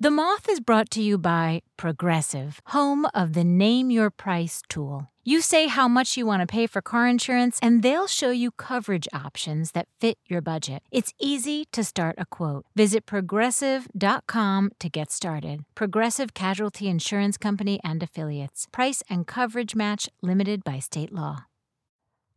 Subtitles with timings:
[0.00, 5.10] The Moth is brought to you by Progressive, home of the Name Your Price tool.
[5.24, 8.52] You say how much you want to pay for car insurance, and they'll show you
[8.52, 10.84] coverage options that fit your budget.
[10.92, 12.64] It's easy to start a quote.
[12.76, 15.64] Visit progressive.com to get started.
[15.74, 18.68] Progressive Casualty Insurance Company and Affiliates.
[18.70, 21.46] Price and coverage match limited by state law.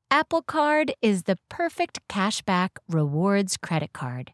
[0.09, 4.33] Apple Card is the perfect cashback rewards credit card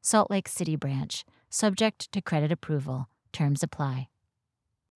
[0.00, 3.08] Salt Lake City branch, subject to credit approval.
[3.32, 4.08] Terms apply.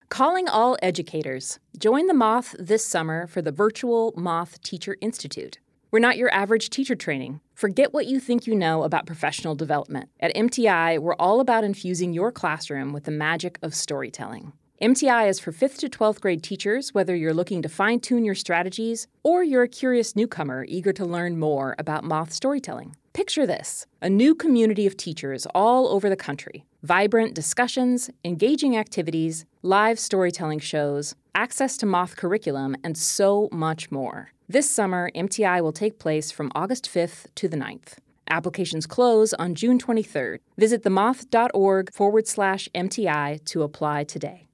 [0.09, 1.59] Calling all educators.
[1.79, 5.59] Join the Moth this summer for the virtual Moth Teacher Institute.
[5.91, 7.41] We're not your average teacher training.
[7.55, 10.09] Forget what you think you know about professional development.
[10.21, 14.53] At MTI, we're all about infusing your classroom with the magic of storytelling.
[14.81, 18.35] MTI is for 5th to 12th grade teachers, whether you're looking to fine tune your
[18.35, 22.97] strategies or you're a curious newcomer eager to learn more about moth storytelling.
[23.13, 26.65] Picture this a new community of teachers all over the country.
[26.83, 34.31] Vibrant discussions, engaging activities, live storytelling shows, access to Moth curriculum, and so much more.
[34.49, 37.99] This summer, MTI will take place from August 5th to the 9th.
[38.31, 40.39] Applications close on June 23rd.
[40.57, 44.49] Visit themoth.org forward slash MTI to apply today.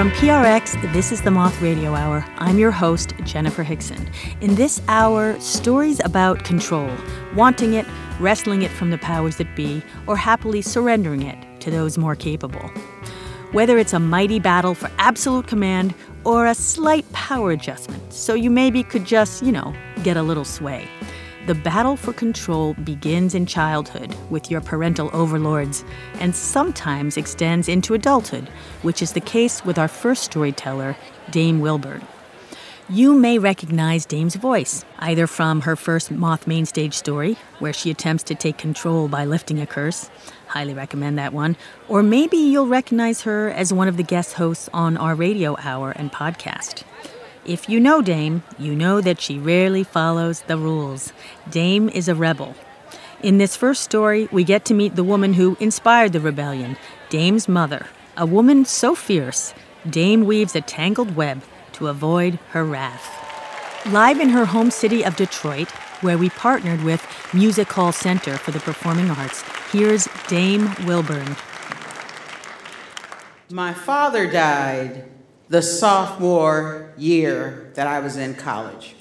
[0.00, 2.24] From PRX, this is the Moth Radio Hour.
[2.38, 4.10] I'm your host, Jenifer Hixson.
[4.40, 6.90] In this hour, stories about control,
[7.34, 7.84] wanting it,
[8.18, 12.66] wrestling it from the powers that be, or happily surrendering it to those more capable.
[13.52, 15.92] Whether it's a mighty battle for absolute command
[16.24, 20.46] or a slight power adjustment, so you maybe could just, you know, get a little
[20.46, 20.88] sway.
[21.46, 25.84] The battle for control begins in childhood with your parental overlords
[26.14, 28.48] and sometimes extends into adulthood,
[28.82, 30.96] which is the case with our first storyteller,
[31.30, 32.06] Dame Wilburn.
[32.90, 38.24] You may recognize Dame's voice, either from her first Moth Mainstage story, where she attempts
[38.24, 40.10] to take control by lifting a curse.
[40.48, 41.56] Highly recommend that one.
[41.88, 45.92] Or maybe you'll recognize her as one of the guest hosts on our radio hour
[45.92, 46.82] and podcast.
[47.50, 51.12] If you know Dame, you know that she rarely follows the rules.
[51.50, 52.54] Dame is a rebel.
[53.24, 56.76] In this first story, we get to meet the woman who inspired the rebellion,
[57.08, 57.88] Dame's mother.
[58.16, 59.52] A woman so fierce,
[59.84, 63.04] Dame weaves a tangled web to avoid her wrath.
[63.84, 65.70] Live in her home city of Detroit,
[66.02, 71.34] where we partnered with Music Hall Center for the Performing Arts, here's Dame Wilburn.
[73.50, 75.04] My father died
[75.50, 78.94] the sophomore year that I was in college.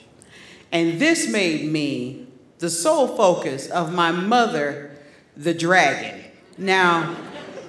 [0.71, 2.27] And this made me
[2.57, 4.91] the sole focus of my mother,
[5.37, 6.23] the dragon.
[6.57, 7.15] Now,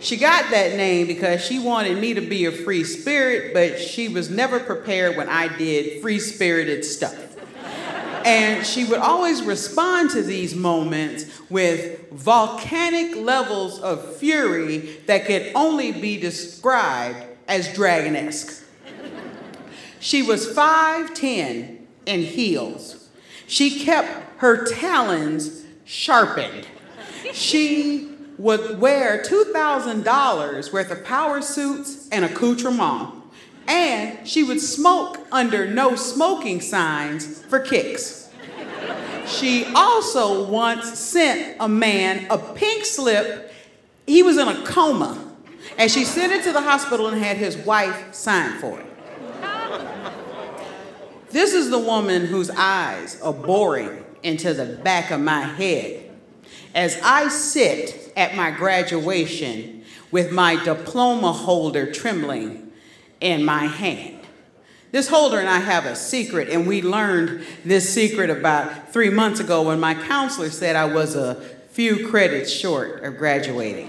[0.00, 4.08] she got that name because she wanted me to be a free spirit, but she
[4.08, 7.16] was never prepared when I did free spirited stuff.
[8.24, 15.52] And she would always respond to these moments with volcanic levels of fury that could
[15.54, 18.68] only be described as dragonesque.
[20.00, 23.08] She was 5'10 in heels.
[23.46, 26.66] She kept her talons sharpened.
[27.32, 33.14] She would wear $2,000 worth of power suits and accoutrement.
[33.68, 38.30] And she would smoke under no smoking signs for kicks.
[39.26, 43.52] She also once sent a man a pink slip.
[44.06, 45.26] He was in a coma.
[45.76, 48.89] And she sent it to the hospital and had his wife sign for it.
[51.30, 56.10] This is the woman whose eyes are boring into the back of my head
[56.74, 62.72] as I sit at my graduation with my diploma holder trembling
[63.20, 64.18] in my hand.
[64.90, 69.38] This holder and I have a secret, and we learned this secret about three months
[69.38, 71.36] ago when my counselor said I was a
[71.70, 73.88] few credits short of graduating.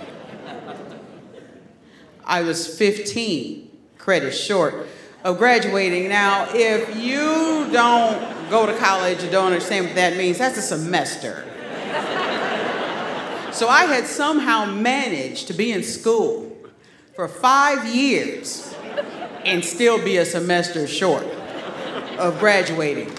[2.23, 4.87] I was 15 credits short
[5.23, 6.09] of graduating.
[6.09, 10.61] Now, if you don't go to college or don't understand what that means, that's a
[10.61, 11.45] semester.
[13.51, 16.55] so I had somehow managed to be in school
[17.15, 18.73] for five years
[19.45, 21.25] and still be a semester short
[22.17, 23.09] of graduating.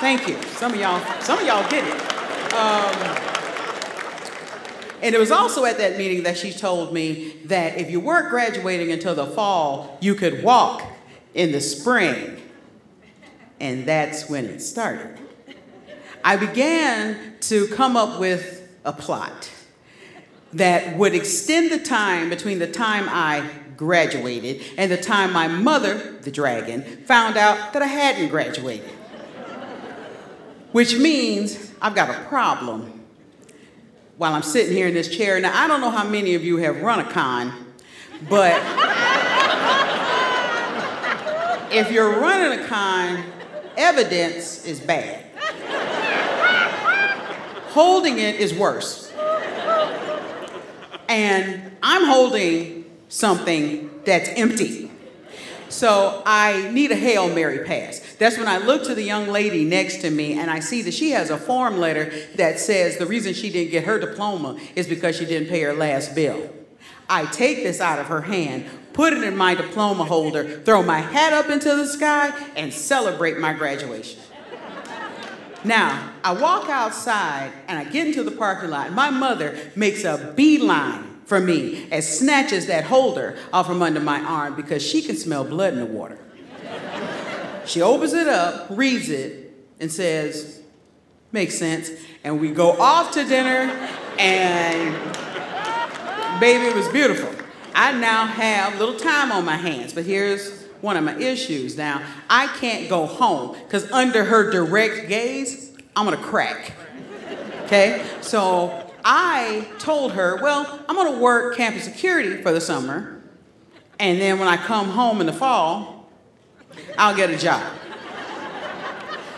[0.00, 0.40] Thank you.
[0.54, 2.54] Some of y'all, some of y'all get it.
[2.54, 3.33] Um,
[5.02, 8.30] and it was also at that meeting that she told me that if you weren't
[8.30, 10.82] graduating until the fall, you could walk
[11.34, 12.40] in the spring.
[13.60, 15.18] And that's when it started.
[16.22, 19.50] I began to come up with a plot
[20.54, 26.12] that would extend the time between the time I graduated and the time my mother,
[26.22, 28.88] the dragon, found out that I hadn't graduated.
[30.72, 32.93] Which means I've got a problem
[34.16, 35.40] while I'm sitting here in this chair.
[35.40, 37.52] Now, I don't know how many of you have run a con,
[38.28, 38.60] but
[41.72, 43.24] if you're running a con,
[43.76, 45.24] evidence is bad.
[47.70, 49.12] Holding it is worse.
[51.08, 54.83] And I'm holding something that's empty.
[55.74, 57.98] So I need a Hail Mary pass.
[58.20, 60.94] That's when I look to the young lady next to me and I see that
[60.94, 64.86] she has a form letter that says the reason she didn't get her diploma is
[64.86, 66.48] because she didn't pay her last bill.
[67.08, 71.00] I take this out of her hand, put it in my diploma holder, throw my
[71.00, 74.20] hat up into the sky, and celebrate my graduation.
[75.64, 78.92] Now, I walk outside and I get into the parking lot.
[78.92, 84.20] My mother makes a beeline for me as snatches that holder off from under my
[84.20, 86.18] arm because she can smell blood in the water.
[87.66, 90.60] she opens it up, reads it, and says,
[91.32, 91.90] Makes sense.
[92.22, 93.72] And we go off to dinner,
[94.20, 94.94] and
[96.38, 97.28] baby, it was beautiful.
[97.74, 101.76] I now have little time on my hands, but here's one of my issues.
[101.76, 106.72] Now, I can't go home because under her direct gaze, I'm gonna crack.
[107.64, 108.06] Okay?
[108.20, 113.22] So I told her, well, I'm going to work campus security for the summer,
[113.98, 116.10] and then when I come home in the fall,
[116.96, 117.62] I'll get a job.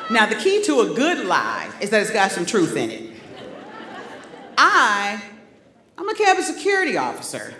[0.08, 3.12] Now, the key to a good lie is that it's got some truth in it.
[4.56, 5.20] I,
[5.98, 7.52] I'm a campus security officer.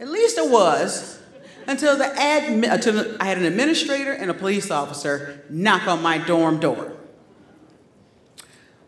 [0.00, 1.20] At least I was
[1.68, 6.18] until the admi- until I had an administrator and a police officer knock on my
[6.18, 6.92] dorm door.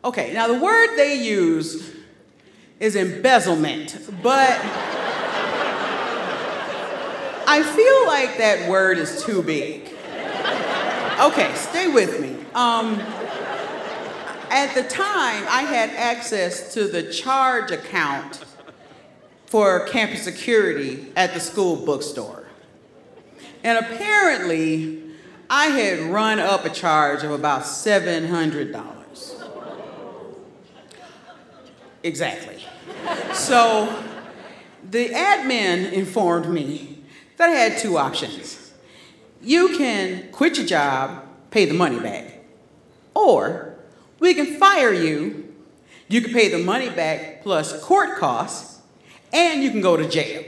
[0.04, 1.94] Okay, now the word they use
[2.80, 4.58] is embezzlement, but
[7.46, 9.92] I feel like that word is too big.
[11.20, 12.36] Okay, stay with me.
[12.54, 12.98] Um,
[14.50, 18.42] at the time, I had access to the charge account
[19.44, 22.46] for campus security at the school bookstore.
[23.62, 25.02] And apparently,
[25.50, 28.80] I had run up a charge of about $700.
[32.02, 32.64] Exactly.
[33.32, 34.04] So
[34.88, 37.02] the admin informed me
[37.36, 38.72] that I had two options.
[39.42, 42.40] You can quit your job, pay the money back,
[43.14, 43.76] or
[44.18, 45.54] we can fire you.
[46.08, 48.80] You can pay the money back plus court costs,
[49.32, 50.44] and you can go to jail.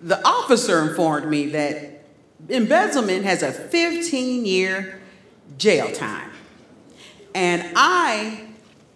[0.00, 2.04] The officer informed me that
[2.48, 5.00] embezzlement has a 15 year
[5.58, 6.30] jail time.
[7.34, 8.46] And I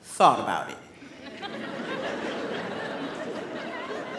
[0.02, 0.76] thought about it.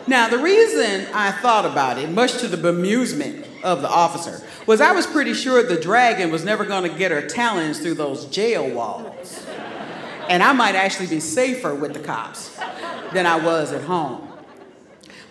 [0.10, 4.82] Now, the reason I thought about it, much to the bemusement of the officer, was
[4.82, 8.26] I was pretty sure the dragon was never going to get her talons through those
[8.26, 9.45] jail walls.
[10.28, 12.57] And I might actually be safer with the cops
[13.14, 14.28] than I was at home.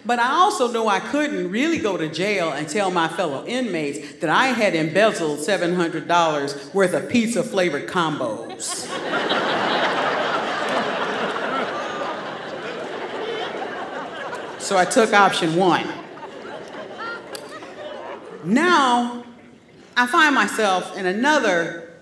[0.07, 4.21] But I also knew I couldn't really go to jail and tell my fellow inmates
[4.21, 8.87] that I had embezzled $700 worth of pizza flavored combos.
[14.69, 15.89] So I took option one.
[18.45, 19.25] Now,
[19.97, 21.95] I find myself in another,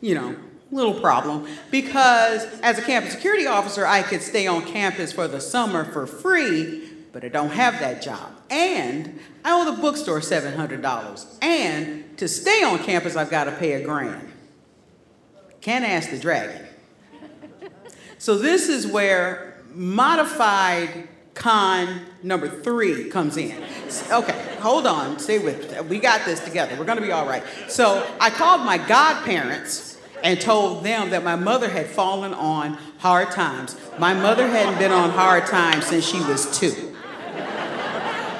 [0.00, 0.36] you know,
[0.70, 5.40] little problem because as a campus security officer, I could stay on campus for the
[5.40, 8.40] summer for free, but I don't have that job.
[8.50, 11.38] And I owe the bookstore $700.
[11.42, 14.30] And to stay on campus, I've got to pay a grand.
[15.60, 16.68] Can't ask the dragon.
[18.18, 21.08] So this is where modified
[21.40, 23.56] con number three comes in.
[24.12, 25.80] Okay, hold on, stay with me.
[25.88, 26.76] We got this together.
[26.78, 27.42] We're gonna be all right.
[27.66, 33.30] So I called my godparents and told them that my mother had fallen on hard
[33.30, 33.74] times.
[33.98, 36.94] My mother hadn't been on hard times since she was two.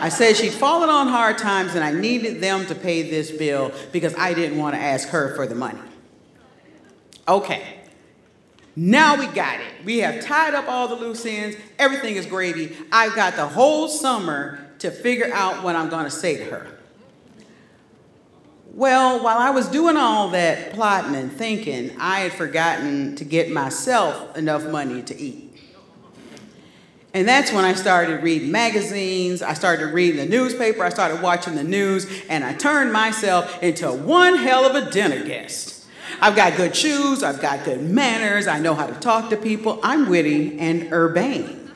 [0.02, 3.73] I said she'd fallen on hard times and I needed them to pay this bill
[3.92, 5.80] because I didn't want to ask her for the money.
[7.26, 7.79] Okay,
[8.76, 9.84] now we got it.
[9.84, 11.56] We have tied up all the loose ends.
[11.78, 12.76] Everything is gravy.
[12.92, 16.78] I've got the whole summer to figure out what I'm going to say to her.
[18.72, 23.50] Well, while I was doing all that plotting and thinking, I had forgotten to get
[23.50, 25.50] myself enough money to eat.
[27.12, 31.56] And that's when I started reading magazines, I started reading the newspaper, I started watching
[31.56, 35.79] the news, and I turned myself into one hell of a dinner guest.
[36.22, 39.80] I've got good shoes, I've got good manners, I know how to talk to people,
[39.82, 41.70] I'm witty and urbane.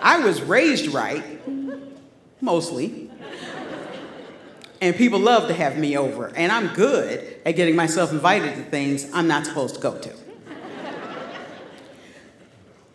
[0.00, 1.40] I was raised right,
[2.40, 3.10] mostly.
[4.80, 8.62] And people love to have me over, and I'm good at getting myself invited to
[8.64, 10.12] things I'm not supposed to go to.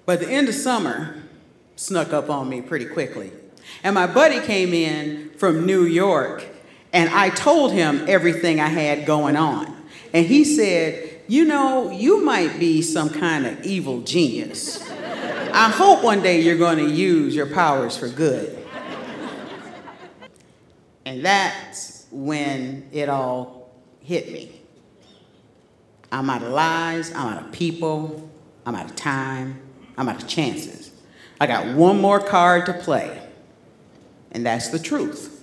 [0.06, 1.16] But the end of summer
[1.76, 3.32] snuck up on me pretty quickly.
[3.84, 6.46] And my buddy came in from New York,
[6.94, 9.76] and I told him everything I had going on.
[10.14, 14.88] And he said, You know, you might be some kind of evil genius.
[15.52, 18.56] I hope one day you're going to use your powers for good.
[21.06, 24.62] And that's when it all hit me.
[26.12, 28.30] I'm out of lies, I'm out of people,
[28.66, 29.62] I'm out of time,
[29.98, 30.92] I'm out of chances.
[31.40, 33.22] I got one more card to play,
[34.32, 35.39] and that's the truth.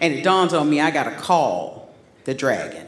[0.00, 2.86] And it dawns on me I got to call the dragon.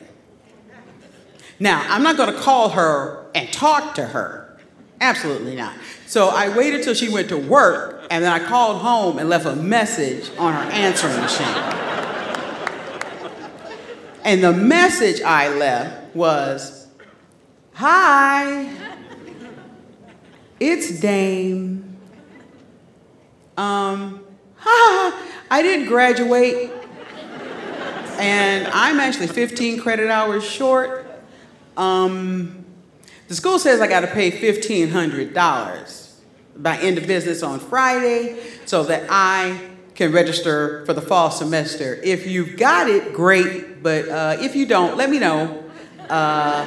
[1.59, 4.59] Now, I'm not going to call her and talk to her.
[5.01, 5.75] Absolutely not.
[6.07, 9.47] So I waited till she went to work, and then I called home and left
[9.47, 11.83] a message on her answering machine.
[14.25, 16.89] And the message I left was
[17.75, 18.71] Hi.
[20.61, 21.97] It's Dame.
[23.57, 24.25] Um,
[24.57, 26.71] ha, I didn't graduate,
[28.23, 31.07] and I'm actually 15 credit hours short.
[31.77, 32.65] Um,
[33.27, 36.13] the school says I got to pay $1,500
[36.57, 41.99] by end of business on Friday so that I can register for the fall semester.
[42.05, 45.65] If you've got it, great, but uh, if you don't, let me know.
[46.09, 46.65] Uh,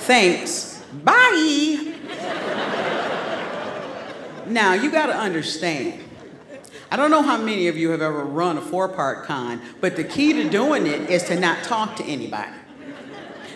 [0.00, 0.82] thanks.
[1.02, 1.94] Bye.
[4.46, 6.02] Now, you got to understand.
[6.90, 9.96] I don't know how many of you have ever run a four part con, but
[9.96, 12.52] the key to doing it is to not talk to anybody.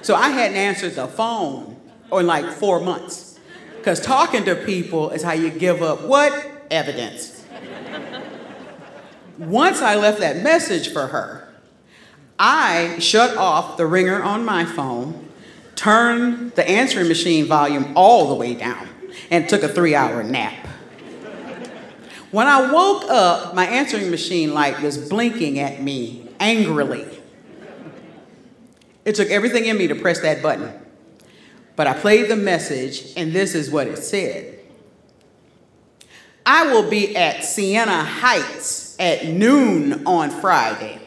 [0.02, 1.76] So I hadn't answered the phone
[2.12, 3.38] in like four months.
[3.76, 6.32] Because talking to people is how you give up what?
[6.70, 7.46] Evidence.
[9.38, 11.48] Once I left that message for her,
[12.38, 15.28] I shut off the ringer on my phone,
[15.76, 18.88] turned the answering machine volume all the way down,
[19.30, 20.68] and took a three hour nap.
[22.30, 27.06] When I woke up, my answering machine light was blinking at me angrily.
[29.04, 30.72] It took everything in me to press that button.
[31.74, 34.58] But I played the message, and this is what it said
[36.44, 40.98] I will be at Siena Heights at noon on Friday.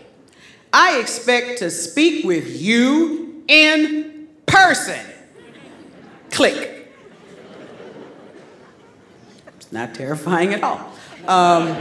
[0.72, 5.06] I expect to speak with you in person.
[6.32, 6.92] Click.
[9.56, 10.93] It's not terrifying at all.
[11.28, 11.78] Um,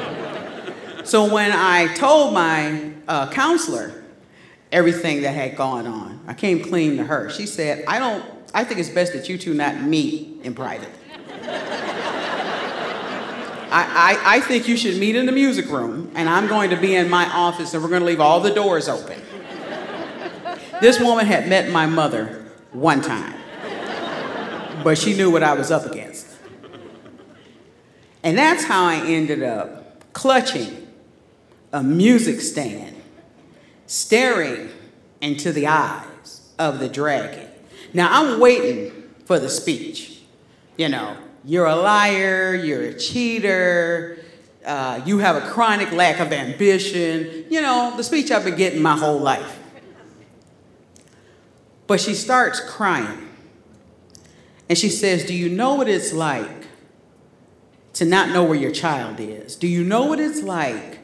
[1.04, 4.04] so when I told my uh, counselor
[4.70, 7.28] everything that had gone on, I came clean to her.
[7.30, 10.90] She said, I don't, I think it's best that you two not meet in private.
[13.74, 16.76] I, I, I think you should meet in the music room, and I'm going to
[16.76, 19.18] be in my office, and we're going to leave all the doors open.
[20.82, 23.34] This woman had met my mother one time,
[24.84, 26.01] but she knew what I was up against.
[28.22, 30.86] And that's how I ended up clutching
[31.72, 32.94] a music stand,
[33.86, 34.68] staring
[35.20, 37.48] into the eyes of the dragon.
[37.94, 38.92] Now I'm waiting
[39.24, 40.20] for the speech.
[40.76, 44.18] You know, you're a liar, you're a cheater,
[44.64, 47.46] uh, you have a chronic lack of ambition.
[47.50, 49.58] You know, the speech I've been getting my whole life.
[51.86, 53.28] But she starts crying.
[54.68, 56.61] And she says, Do you know what it's like
[57.94, 59.56] to not know where your child is?
[59.56, 61.00] Do you know what it's like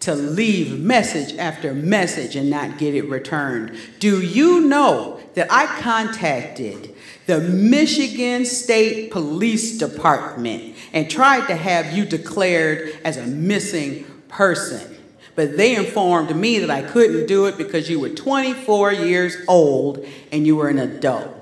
[0.00, 3.76] to leave message after message and not get it returned?
[3.98, 6.94] Do you know that I contacted
[7.26, 14.96] the Michigan State Police Department and tried to have you declared as a missing person?
[15.34, 20.06] But they informed me that I couldn't do it because you were 24 years old
[20.32, 21.34] and you were an adult.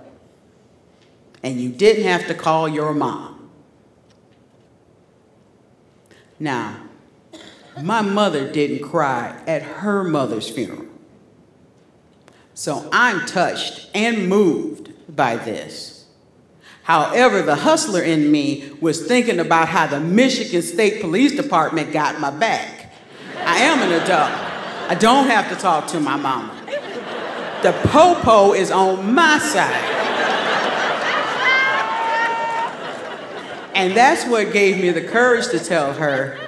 [1.42, 3.33] And you didn't have to call your mom.
[6.38, 6.80] Now,
[7.82, 10.86] my mother didn't cry at her mother's funeral.
[12.54, 16.06] So I'm touched and moved by this.
[16.84, 22.20] However, the hustler in me was thinking about how the Michigan State Police Department got
[22.20, 22.92] my back.
[23.38, 24.30] I am an adult.
[24.90, 26.54] I don't have to talk to my mama.
[27.62, 29.93] The popo is on my side.
[33.74, 36.38] And that's what gave me the courage to tell her,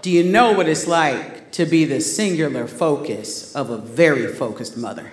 [0.00, 4.76] do you know what it's like to be the singular focus of a very focused
[4.76, 5.10] mother?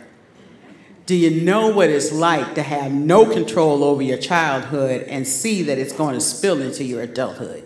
[1.06, 5.64] Do you know what it's like to have no control over your childhood and see
[5.64, 7.64] that it's going to spill into your adulthood?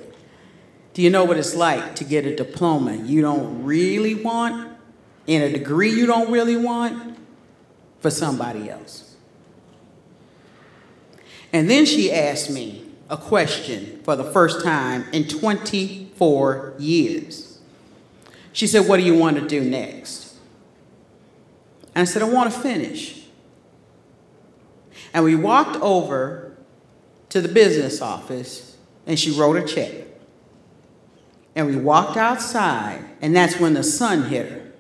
[0.94, 4.78] Do you know what it's like to get a diploma you don't really want
[5.28, 7.18] in a degree you don't really want
[8.00, 9.16] for somebody else?
[11.52, 12.83] And then she asked me
[13.14, 17.60] a question for the first time in 24 years.
[18.54, 20.36] She said, What do you want to do next?
[21.94, 23.26] And I said, I want to finish.
[25.14, 26.58] And we walked over
[27.30, 29.94] to the business office and she wrote a check.
[31.56, 34.72] And we walked outside, and that's when the sun hit her.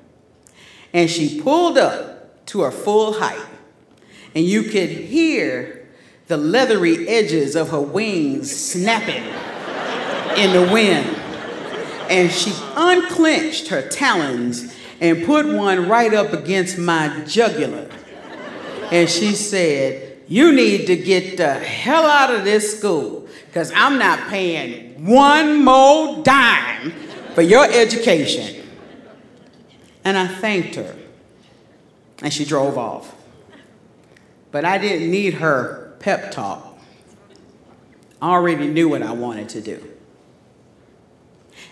[0.92, 3.46] And she pulled up to her full height,
[4.34, 5.83] and you could hear
[6.28, 9.24] the leathery edges of her wings snapping
[10.38, 11.08] in the wind.
[12.10, 17.90] And she unclenched her talons and put one right up against my jugular.
[18.92, 23.98] And she said, You need to get the hell out of this school because I'm
[23.98, 26.92] not paying one more dime
[27.34, 28.66] for your education.
[30.06, 30.96] And I thanked her,
[32.22, 33.16] and she drove off.
[34.52, 36.78] But I didn't need her pep talk.
[38.22, 39.82] I already knew what I wanted to do.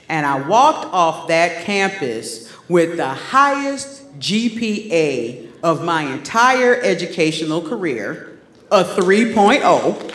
[0.08, 8.40] And I walked off that campus with the highest GPA of my entire educational career,
[8.72, 10.08] a 3.0.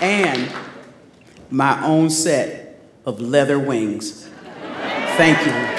[0.00, 0.52] and
[1.50, 4.28] my own set of leather wings.
[5.16, 5.77] Thank you.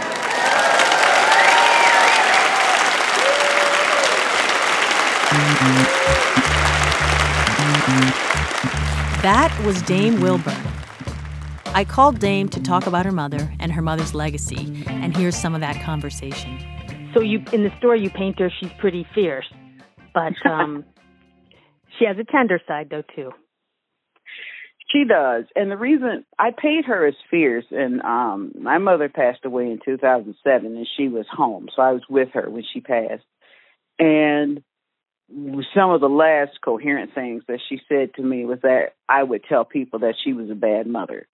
[9.21, 10.55] That was Dame Wilburn.
[11.67, 15.53] I called Dame to talk about her mother and her mother's legacy, and here's some
[15.53, 16.57] of that conversation.
[17.13, 19.45] So you in the story you paint her, she's pretty fierce,
[20.13, 20.85] but um,
[21.97, 23.31] she has a tender side though too.
[24.91, 25.45] She does.
[25.55, 29.79] And the reason I paid her as fierce and um my mother passed away in
[29.83, 31.67] 2007 and she was home.
[31.75, 33.25] So I was with her when she passed.
[33.99, 34.63] And
[35.75, 39.43] some of the last coherent things that she said to me was that I would
[39.43, 41.27] tell people that she was a bad mother.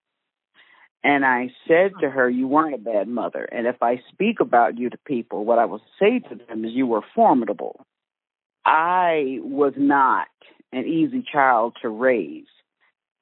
[1.03, 3.43] And I said to her, You weren't a bad mother.
[3.43, 6.71] And if I speak about you to people, what I will say to them is
[6.73, 7.85] you were formidable.
[8.65, 10.27] I was not
[10.71, 12.47] an easy child to raise.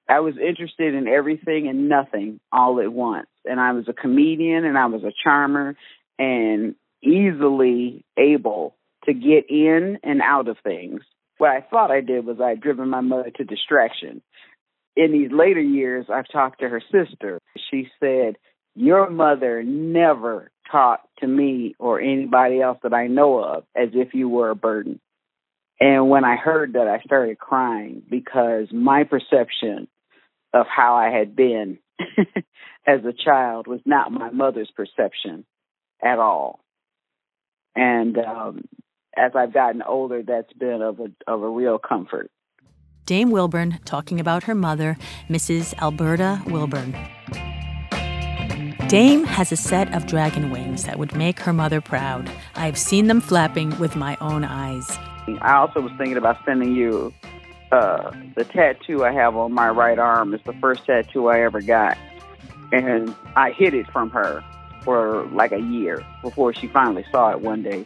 [0.08, 3.28] I was interested in everything and nothing all at once.
[3.46, 5.76] And I was a comedian and I was a charmer
[6.18, 11.02] and easily able to get in and out of things.
[11.38, 14.22] What I thought I did was I had driven my mother to distraction.
[14.96, 17.39] In these later years, I've talked to her sister.
[17.72, 18.36] She said,
[18.76, 24.13] Your mother never talked to me or anybody else that I know of as if
[24.13, 25.00] you were a burden.
[25.80, 29.88] And when I heard that, I started crying because my perception
[30.54, 31.80] of how I had been
[32.88, 35.46] as a child was not my mother's perception
[36.02, 36.60] at all.
[37.76, 38.66] And um,
[39.17, 42.32] as I've gotten older, that's been of a of a real comfort.
[43.06, 44.97] Dame Wilburn talking about her mother,
[45.30, 45.73] Mrs.
[45.82, 46.95] Alberta Wilburn.
[48.88, 52.30] Dame has a set of dragon wings that would make her mother proud.
[52.56, 54.97] I have seen them flapping with my own eyes.
[55.41, 57.13] I also was thinking about sending you
[57.71, 60.34] uh, the tattoo I have on my right arm.
[60.34, 61.97] It's the first tattoo I ever got,
[62.71, 64.43] and I hid it from her
[64.84, 67.86] for like a year before she finally saw it one day.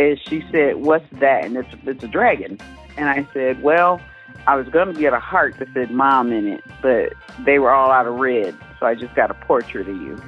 [0.00, 2.58] And she said, "What's that?" And it's it's a dragon.
[2.96, 4.00] And I said, "Well,
[4.46, 7.12] I was going to get a heart that said mom in it, but
[7.44, 10.20] they were all out of red, so I just got a portrait of you."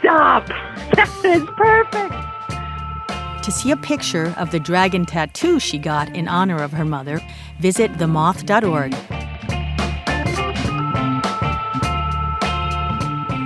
[0.00, 0.48] Stop!
[0.94, 2.14] That is perfect.
[3.44, 7.20] To see a picture of the dragon tattoo she got in honor of her mother,
[7.58, 8.94] visit themoth.org.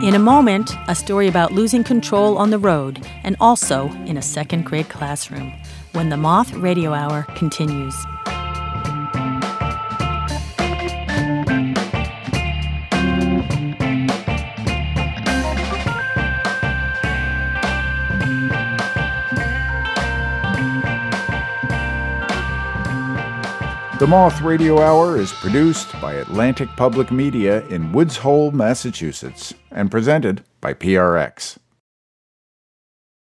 [0.02, 4.22] In a moment, a story about losing control on the road and also in a
[4.22, 5.52] second grade classroom
[5.92, 7.94] when the Moth Radio Hour continues.
[24.00, 29.90] The Moth Radio Hour is produced by Atlantic Public Media in Woods Hole, Massachusetts, and
[29.90, 31.58] presented by PRX.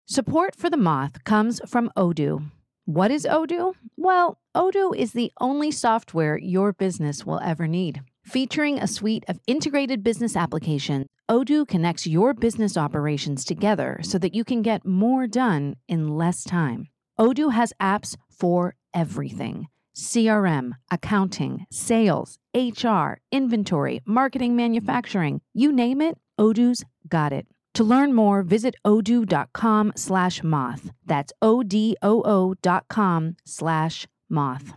[0.05, 2.51] Support for the Moth comes from Odoo.
[2.85, 3.77] What is Odoo?
[3.97, 8.03] Well, Odoo is the only software your business will ever need.
[8.27, 14.35] Featuring a suite of integrated business applications, Odoo connects your business operations together so that
[14.35, 16.89] you can get more done in less time.
[17.19, 19.67] Odoo has apps for everything
[19.99, 27.47] CRM, accounting, sales, HR, inventory, marketing, manufacturing, you name it, Odoo's got it.
[27.75, 30.91] To learn more, visit odoo.com slash moth.
[31.05, 34.73] That's O-D-O-O dot com slash moth.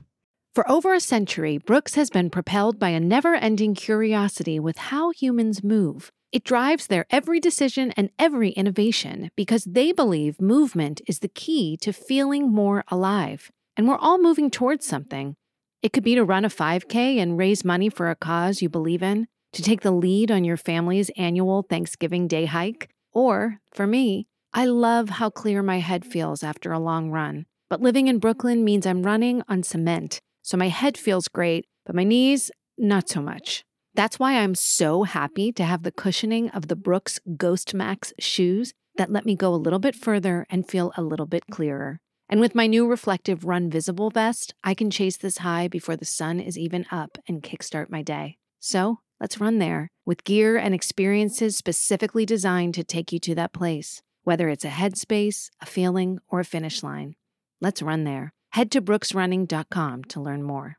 [0.54, 5.64] For over a century, Brooks has been propelled by a never-ending curiosity with how humans
[5.64, 6.12] move.
[6.32, 11.78] It drives their every decision and every innovation because they believe movement is the key
[11.78, 13.52] to feeling more alive.
[13.78, 15.36] And we're all moving towards something.
[15.82, 19.02] It could be to run a 5K and raise money for a cause you believe
[19.02, 24.28] in, to take the lead on your family's annual Thanksgiving Day hike, or, for me,
[24.54, 27.46] I love how clear my head feels after a long run.
[27.70, 31.96] But living in Brooklyn means I'm running on cement, so my head feels great, but
[31.96, 33.64] my knees, not so much.
[33.94, 38.74] That's why I'm so happy to have the cushioning of the Brooks Ghost Max shoes
[38.96, 42.00] that let me go a little bit further and feel a little bit clearer.
[42.32, 46.06] And with my new reflective Run Visible vest, I can chase this high before the
[46.06, 48.38] sun is even up and kickstart my day.
[48.62, 53.52] So let's run there with gear and experiences specifically designed to take you to that
[53.52, 57.16] place, whether it's a headspace, a feeling, or a finish line.
[57.60, 58.32] Let's run there.
[58.52, 60.78] Head to brooksrunning.com to learn more.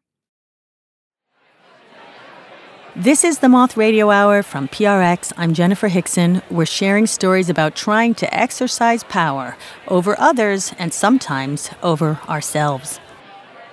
[2.95, 5.33] This is the Moth Radio Hour from PRX.
[5.39, 6.43] I'm Jenifer Hixson.
[6.51, 9.57] We're sharing stories about trying to exercise power
[9.89, 13.01] over others and sometimes over ourselves.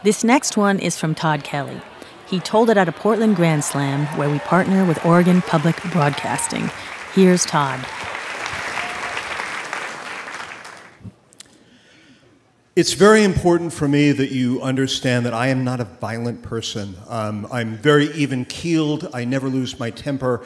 [0.03, 1.81] This next one is from Tod Kelly.
[2.27, 6.71] He told it at a Portland Grand Slam where we partner with Oregon Public Broadcasting.
[7.13, 7.85] Here's Tod.
[12.79, 16.95] It's very important for me that you understand that I am not a violent person.
[17.09, 19.09] Um, I'm very even keeled.
[19.13, 20.45] I never lose my temper.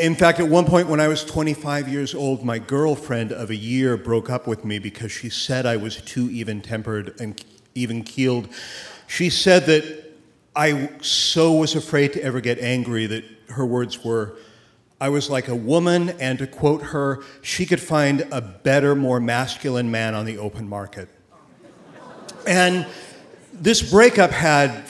[0.00, 3.54] In fact, at one point when I was 25 years old, my girlfriend of a
[3.54, 7.44] year broke up with me because she said I was too even tempered and
[7.74, 8.48] even keeled.
[9.06, 10.14] She said that
[10.56, 14.38] I so was afraid to ever get angry that her words were,
[14.98, 19.20] I was like a woman, and to quote her, she could find a better, more
[19.20, 21.10] masculine man on the open market.
[22.46, 22.86] And
[23.52, 24.84] this breakup had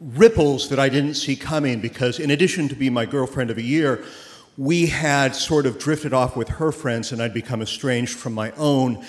[0.00, 3.62] ripples that I didn't see coming because, in addition to being my girlfriend of a
[3.62, 4.04] year,
[4.56, 8.52] we had sort of drifted off with her friends and I'd become estranged from my
[8.52, 9.04] own.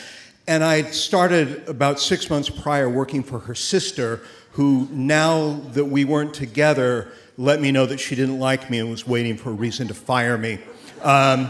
[0.48, 4.22] And I'd started about six months prior working for her sister,
[4.52, 8.90] who, now that we weren't together, let me know that she didn't like me and
[8.90, 10.60] was waiting for a reason to fire me.
[11.02, 11.50] Um,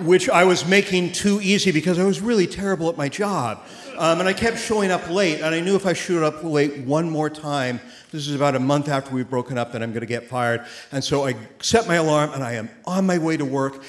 [0.00, 3.64] which I was making too easy because I was really terrible at my job.
[3.98, 6.78] Um, and I kept showing up late, and I knew if I showed up late
[6.78, 7.80] one more time,
[8.10, 10.66] this is about a month after we've broken up, that I'm going to get fired.
[10.92, 13.82] And so I set my alarm, and I am on my way to work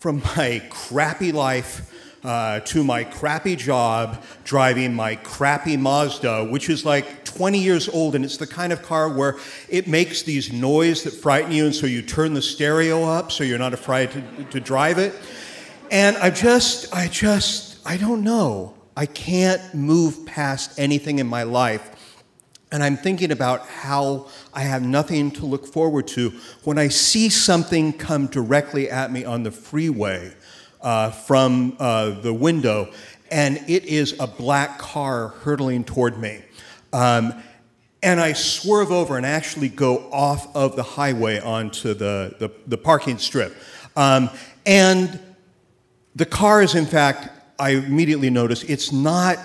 [0.00, 1.94] from my crappy life.
[2.24, 8.16] Uh, to my crappy job driving my crappy Mazda, which is like 20 years old,
[8.16, 9.36] and it's the kind of car where
[9.68, 13.44] it makes these noise that frighten you, and so you turn the stereo up so
[13.44, 15.14] you're not afraid to, to drive it.
[15.92, 18.74] And I just, I just, I don't know.
[18.98, 22.16] I can't move past anything in my life.
[22.72, 26.32] And I'm thinking about how I have nothing to look forward to
[26.64, 30.34] when I see something come directly at me on the freeway
[30.80, 32.90] uh, from uh, the window,
[33.30, 36.42] and it is a black car hurtling toward me.
[36.92, 37.40] Um,
[38.02, 42.76] and I swerve over and actually go off of the highway onto the, the, the
[42.76, 43.54] parking strip.
[43.94, 44.28] Um,
[44.66, 45.20] and
[46.16, 49.38] the car is, in fact, I immediately notice it's not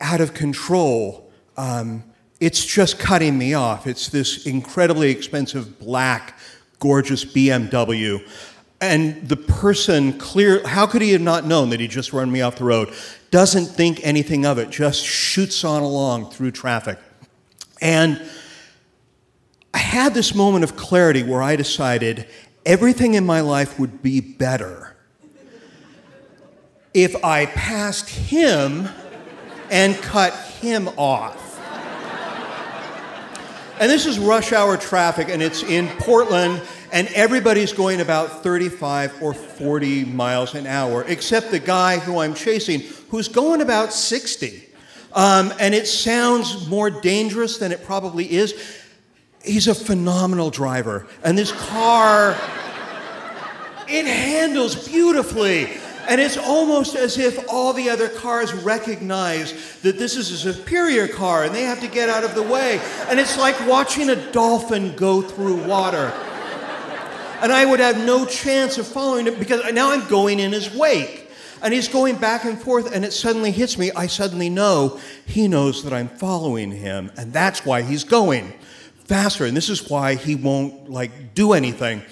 [0.00, 1.30] out of control.
[1.56, 2.04] Um,
[2.40, 3.86] it's just cutting me off.
[3.86, 6.38] It's this incredibly expensive black,
[6.80, 8.26] gorgeous BMW.
[8.80, 12.42] And the person clear, how could he have not known that he just run me
[12.42, 12.92] off the road?
[13.30, 16.98] Doesn't think anything of it, just shoots on along through traffic.
[17.80, 18.20] And
[19.72, 22.26] I had this moment of clarity where I decided
[22.66, 24.93] everything in my life would be better
[26.94, 28.88] if I passed him
[29.70, 31.40] and cut him off.
[33.80, 39.20] And this is rush hour traffic, and it's in Portland, and everybody's going about 35
[39.20, 44.68] or 40 miles an hour, except the guy who I'm chasing, who's going about 60.
[45.12, 48.54] Um, and it sounds more dangerous than it probably is.
[49.44, 51.08] He's a phenomenal driver.
[51.24, 52.30] And this car,
[53.88, 55.68] it handles beautifully.
[56.08, 61.08] And it's almost as if all the other cars recognize that this is a superior
[61.08, 62.80] car and they have to get out of the way.
[63.08, 66.12] And it's like watching a dolphin go through water.
[67.40, 70.74] And I would have no chance of following it because now I'm going in his
[70.74, 71.30] wake.
[71.62, 73.90] And he's going back and forth, and it suddenly hits me.
[73.92, 78.52] I suddenly know he knows that I'm following him, and that's why he's going
[79.04, 79.46] faster.
[79.46, 82.02] And this is why he won't like do anything.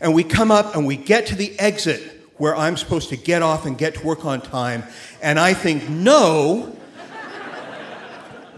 [0.00, 3.42] And we come up and we get to the exit where I'm supposed to get
[3.42, 4.84] off and get to work on time.
[5.20, 6.74] And I think, no,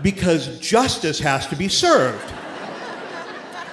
[0.03, 2.33] because justice has to be served.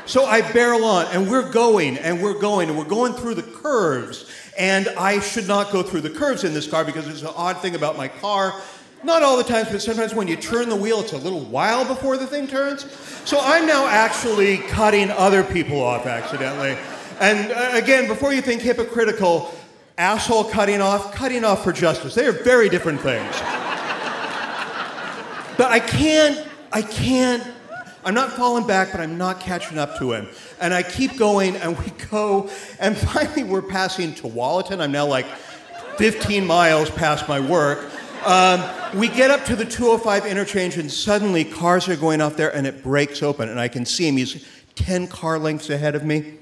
[0.05, 3.43] So I barrel on, and we're going, and we're going, and we're going through the
[3.43, 4.31] curves.
[4.57, 7.61] And I should not go through the curves in this car because there's an odd
[7.61, 8.53] thing about my car.
[9.03, 11.85] Not all the times, but sometimes when you turn the wheel, it's a little while
[11.85, 12.89] before the thing turns.
[13.25, 16.77] So I'm now actually cutting other people off accidentally.
[17.19, 19.53] And uh, again, before you think hypocritical,
[19.97, 22.13] asshole cutting off, cutting off for justice.
[22.13, 23.33] They are very different things.
[25.57, 27.43] but I can't, I can't,
[28.05, 30.27] I'm not falling back, but I'm not catching up to him.
[30.61, 34.79] And I keep going, and we go, and finally we're passing Tualatin.
[34.79, 35.25] I'm now like
[35.97, 37.89] 15 miles past my work.
[38.23, 38.63] Um,
[38.97, 42.67] we get up to the 205 interchange, and suddenly cars are going off there, and
[42.67, 44.17] it breaks open, and I can see him.
[44.17, 46.35] He's 10 car lengths ahead of me,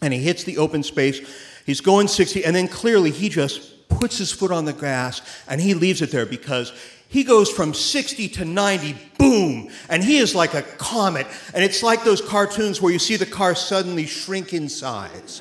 [0.00, 1.20] and he hits the open space
[1.64, 5.60] He's going 60, and then clearly he just puts his foot on the gas and
[5.60, 6.72] he leaves it there because
[7.08, 11.26] he goes from 60 to 90, boom, and he is like a comet.
[11.54, 15.40] And it's like those cartoons where you see the car suddenly shrink in size.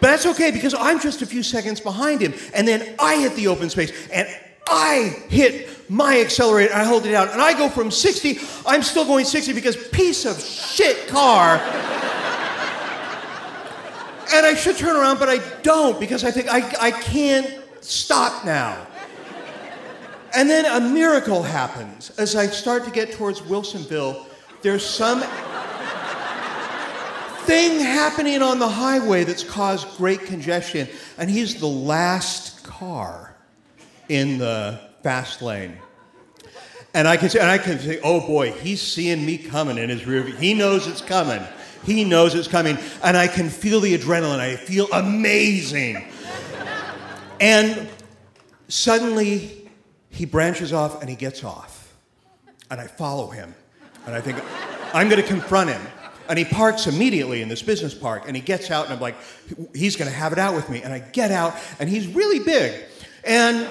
[0.00, 2.34] But that's okay because I'm just a few seconds behind him.
[2.54, 4.28] And then I hit the open space and
[4.68, 8.82] I hit my accelerator, and I hold it down, and I go from 60, I'm
[8.82, 11.58] still going 60 because piece of shit car
[14.34, 18.44] and I should turn around, but I don't because I think I, I can't stop
[18.44, 18.86] now.
[20.34, 22.10] And then a miracle happens.
[22.18, 24.26] As I start to get towards Wilsonville,
[24.62, 25.20] there's some
[27.44, 33.36] thing happening on the highway that's caused great congestion, and he's the last car
[34.08, 35.76] in the fast lane.
[36.94, 39.88] And I can say, and I can say, oh boy, he's seeing me coming in
[39.88, 40.36] his rear view.
[40.36, 41.42] He knows it's coming.
[41.84, 42.78] He knows it's coming.
[43.02, 44.38] And I can feel the adrenaline.
[44.38, 46.04] I feel amazing.
[47.40, 47.88] and
[48.68, 49.70] suddenly,
[50.10, 51.94] he branches off and he gets off.
[52.70, 53.54] And I follow him.
[54.06, 54.38] And I think,
[54.94, 55.82] I'm going to confront him.
[56.28, 58.24] And he parks immediately in this business park.
[58.26, 59.16] And he gets out, and I'm like,
[59.74, 60.82] he's going to have it out with me.
[60.82, 62.84] And I get out, and he's really big.
[63.24, 63.66] And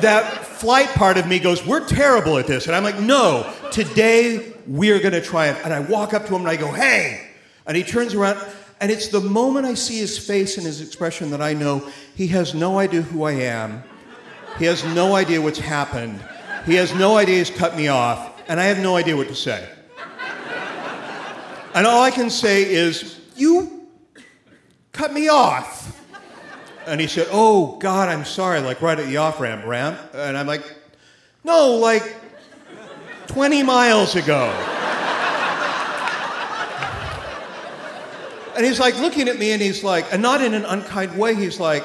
[0.00, 2.66] that flight part of me goes, We're terrible at this.
[2.66, 5.60] And I'm like, No, today we're going to triumph.
[5.64, 7.25] And I walk up to him and I go, Hey,
[7.66, 8.38] and he turns around,
[8.80, 12.28] and it's the moment I see his face and his expression that I know he
[12.28, 13.82] has no idea who I am.
[14.58, 16.22] He has no idea what's happened.
[16.64, 19.34] He has no idea he's cut me off, and I have no idea what to
[19.34, 19.68] say.
[21.74, 23.86] And all I can say is, You
[24.92, 25.92] cut me off.
[26.86, 29.98] And he said, Oh, God, I'm sorry, like right at the off ramp, ramp.
[30.14, 30.62] And I'm like,
[31.44, 32.16] No, like
[33.26, 34.50] 20 miles ago.
[38.56, 41.34] And he's like looking at me and he's like, and not in an unkind way,
[41.34, 41.84] he's like,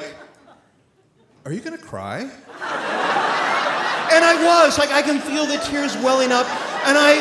[1.44, 2.20] Are you gonna cry?
[2.20, 2.30] and
[4.24, 6.46] I was, like, I can feel the tears welling up.
[6.86, 7.20] And I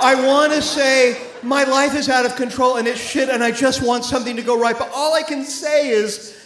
[0.00, 3.82] I wanna say, my life is out of control and it's shit, and I just
[3.82, 4.78] want something to go right.
[4.78, 6.36] But all I can say is,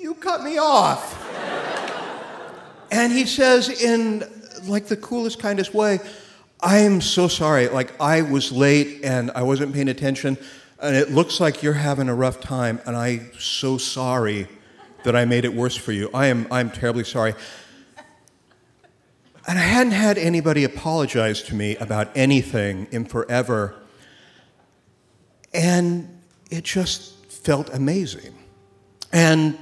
[0.00, 1.18] You cut me off.
[2.92, 4.22] and he says, in
[4.66, 5.98] like the coolest, kindest way,
[6.60, 7.68] I am so sorry.
[7.68, 10.38] Like, I was late and I wasn't paying attention
[10.82, 14.48] and it looks like you're having a rough time, and I'm so sorry
[15.04, 16.10] that I made it worse for you.
[16.12, 17.34] I am I'm terribly sorry.
[19.46, 23.74] And I hadn't had anybody apologize to me about anything in forever.
[25.52, 28.34] And it just felt amazing.
[29.12, 29.58] And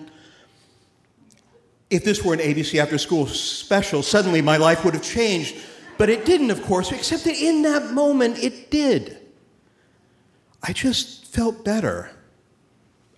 [1.89, 5.57] if this were an ABC after school special, suddenly my life would have changed.
[5.97, 9.20] But it didn't, of course, except that in that moment it did.
[10.63, 12.11] I just felt better.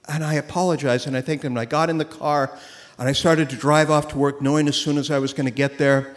[0.09, 1.53] And I apologized and I thanked him.
[1.53, 2.57] And I got in the car
[2.99, 5.47] and I started to drive off to work, knowing as soon as I was going
[5.47, 6.15] to get there,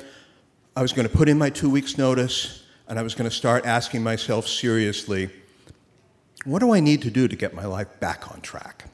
[0.76, 3.36] I was going to put in my two weeks' notice and I was going to
[3.36, 5.30] start asking myself seriously,
[6.44, 8.86] what do I need to do to get my life back on track?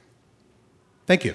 [1.06, 1.34] Thank you.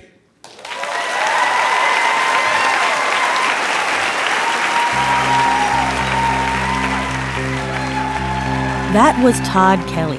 [8.93, 10.17] That was Tod Kelly.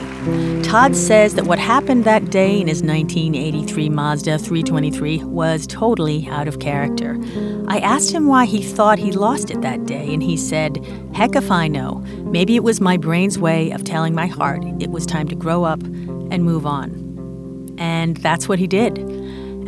[0.62, 6.46] Tod says that what happened that day in his 1983 Mazda 323 was totally out
[6.46, 7.18] of character.
[7.66, 11.35] I asked him why he thought he lost it that day, and he said, Heck
[11.35, 12.04] if I know.
[12.24, 15.64] Maybe it was my brain's way of telling my heart it was time to grow
[15.64, 17.74] up and move on.
[17.78, 18.98] And that's what he did.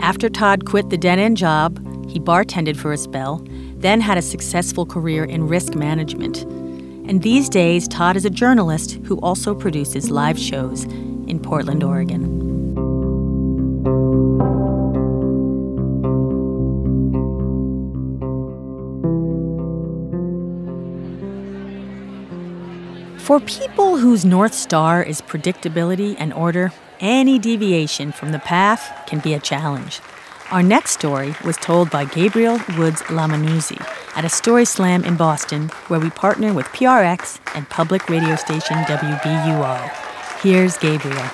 [0.00, 1.78] After Tod quit the dead end job,
[2.10, 3.42] he bartended for a spell,
[3.76, 6.44] then had a successful career in risk management.
[7.10, 12.38] And these days, Tod is a journalist who also produces live shows in Portland, Oregon.
[23.18, 29.18] For people whose North Star is predictability and order, any deviation from the path can
[29.18, 30.00] be a challenge.
[30.52, 35.68] Our next story was told by Gabriel Woods Lamanuzzi at a Story Slam in Boston,
[35.88, 40.40] where we partner with PRX and public radio station WBUR.
[40.42, 41.30] Here's Gabriel.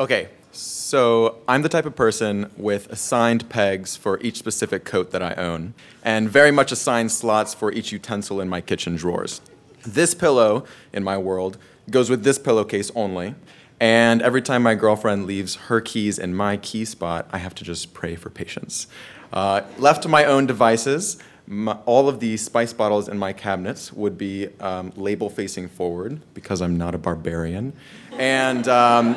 [0.00, 5.22] Okay, so I'm the type of person with assigned pegs for each specific coat that
[5.22, 9.40] I own, and very much assigned slots for each utensil in my kitchen drawers.
[9.86, 11.58] This pillow, in my world,
[11.90, 13.34] goes with this pillowcase only,
[13.80, 17.64] and every time my girlfriend leaves her keys in my key spot, I have to
[17.64, 18.86] just pray for patience.
[19.32, 23.92] Uh, left to my own devices, my, all of the spice bottles in my cabinets
[23.92, 27.72] would be um, label facing forward because I'm not a barbarian.
[28.12, 29.14] And, um,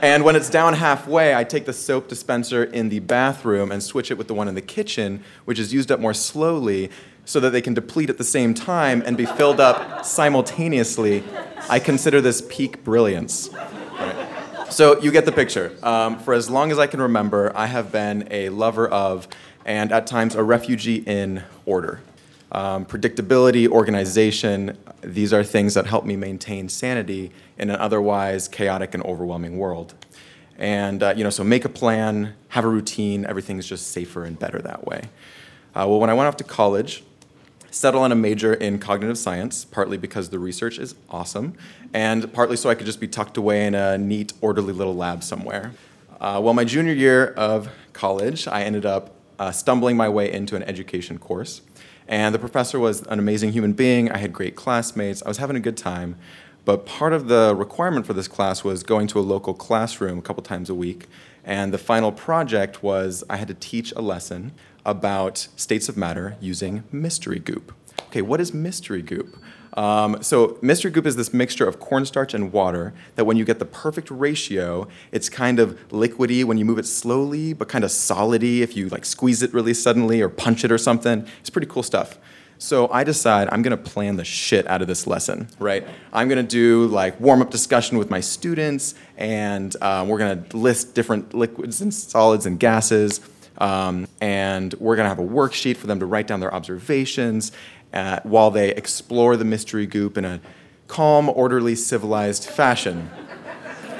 [0.00, 4.10] and when it's down halfway, I take the soap dispenser in the bathroom and switch
[4.10, 6.90] it with the one in the kitchen, which is used up more slowly
[7.24, 11.24] so that they can deplete at the same time and be filled up simultaneously.
[11.68, 13.50] I consider this peak brilliance.
[13.52, 14.66] Right.
[14.70, 15.72] So you get the picture.
[15.82, 19.28] Um, for as long as I can remember, I have been a lover of,
[19.64, 22.00] and at times a refugee in order.
[22.52, 28.94] Um, predictability, organization, these are things that help me maintain sanity in an otherwise chaotic
[28.94, 29.94] and overwhelming world.
[30.58, 34.38] And, uh, you know, so make a plan, have a routine, everything's just safer and
[34.38, 35.02] better that way.
[35.74, 37.02] Uh, well, when I went off to college,
[37.74, 41.54] settle on a major in cognitive science, partly because the research is awesome,
[41.92, 45.24] and partly so I could just be tucked away in a neat, orderly little lab
[45.24, 45.72] somewhere.
[46.20, 50.54] Uh, well, my junior year of college, I ended up uh, stumbling my way into
[50.54, 51.62] an education course.
[52.06, 54.10] And the professor was an amazing human being.
[54.10, 55.22] I had great classmates.
[55.22, 56.16] I was having a good time.
[56.64, 60.22] But part of the requirement for this class was going to a local classroom a
[60.22, 61.08] couple times a week.
[61.44, 64.52] And the final project was I had to teach a lesson
[64.84, 67.72] about states of matter using mystery goop.
[68.08, 69.36] Okay, what is mystery goop?
[69.74, 73.58] Um, so mystery goop is this mixture of cornstarch and water that when you get
[73.58, 77.90] the perfect ratio, it's kind of liquidy when you move it slowly, but kind of
[77.90, 81.26] solidy if you like squeeze it really suddenly or punch it or something.
[81.40, 82.18] It's pretty cool stuff.
[82.58, 85.86] So I decide I'm gonna plan the shit out of this lesson, right?
[86.12, 90.94] I'm gonna do like warm up discussion with my students, and um, we're gonna list
[90.94, 93.20] different liquids and solids and gases.
[93.58, 97.52] Um, and we're going to have a worksheet for them to write down their observations
[97.92, 100.40] uh, while they explore the mystery goop in a
[100.88, 103.08] calm, orderly, civilized fashion.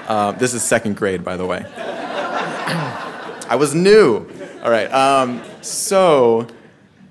[0.08, 1.64] Uh, this is second grade, by the way.
[1.76, 4.26] I was new.
[4.62, 4.92] All right.
[4.92, 6.46] Um, so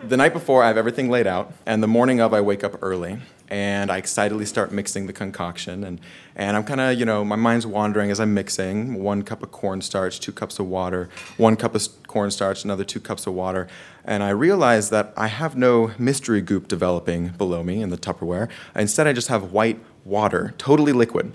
[0.04, 2.78] the night before, I have everything laid out, and the morning of, I wake up
[2.82, 5.84] early and I excitedly start mixing the concoction.
[5.84, 6.02] And,
[6.36, 9.52] and I'm kind of, you know, my mind's wandering as I'm mixing one cup of
[9.52, 13.68] cornstarch, two cups of water, one cup of cornstarch, another two cups of water.
[14.06, 18.50] And I realize that I have no mystery goop developing below me in the Tupperware.
[18.76, 21.34] Instead, I just have white water, totally liquid.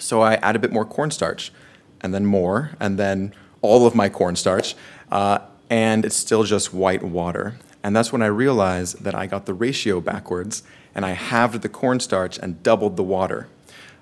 [0.00, 1.52] So I add a bit more cornstarch,
[2.00, 4.74] and then more, and then all of my cornstarch,
[5.12, 7.56] uh, and it's still just white water.
[7.82, 10.62] And that's when I realized that I got the ratio backwards
[10.94, 13.48] and I halved the cornstarch and doubled the water.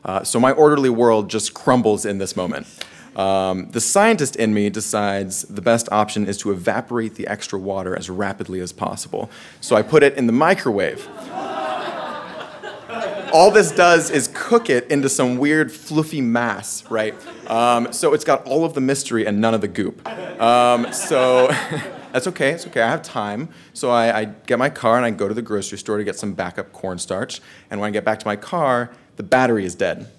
[0.04, 2.66] Uh, so my orderly world just crumbles in this moment.
[3.16, 7.96] Um, the scientist in me decides the best option is to evaporate the extra water
[7.96, 9.30] as rapidly as possible.
[9.60, 11.08] So I put it in the microwave.
[13.32, 17.14] All this does is cook it into some weird fluffy mass, right?
[17.50, 20.06] Um, so it's got all of the mystery and none of the goop.
[20.40, 21.50] Um, so
[22.16, 22.52] That's okay.
[22.52, 22.80] It's okay.
[22.80, 23.50] I have time.
[23.74, 26.16] So I, I get my car and I go to the grocery store to get
[26.16, 27.42] some backup cornstarch.
[27.70, 30.10] And when I get back to my car, the battery is dead.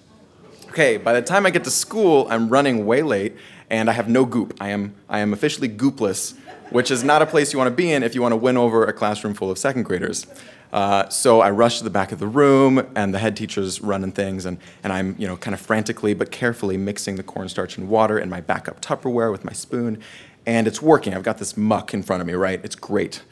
[0.68, 3.36] Okay, by the time I get to school, I'm running way late
[3.70, 4.54] and I have no goop.
[4.60, 6.36] I am, I am officially goopless,
[6.70, 8.58] which is not a place you want to be in if you want to win
[8.58, 10.26] over a classroom full of second graders.
[10.70, 14.12] Uh, so I rush to the back of the room, and the head teacher's running
[14.12, 17.88] things, and, and I'm you know kind of frantically but carefully mixing the cornstarch and
[17.88, 20.02] water in my backup Tupperware with my spoon,
[20.44, 21.14] and it's working.
[21.14, 22.60] I've got this muck in front of me, right?
[22.62, 23.22] It's great.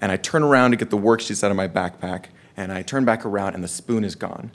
[0.00, 2.26] And I turn around to get the worksheets out of my backpack,
[2.58, 4.50] and I turn back around, and the spoon is gone.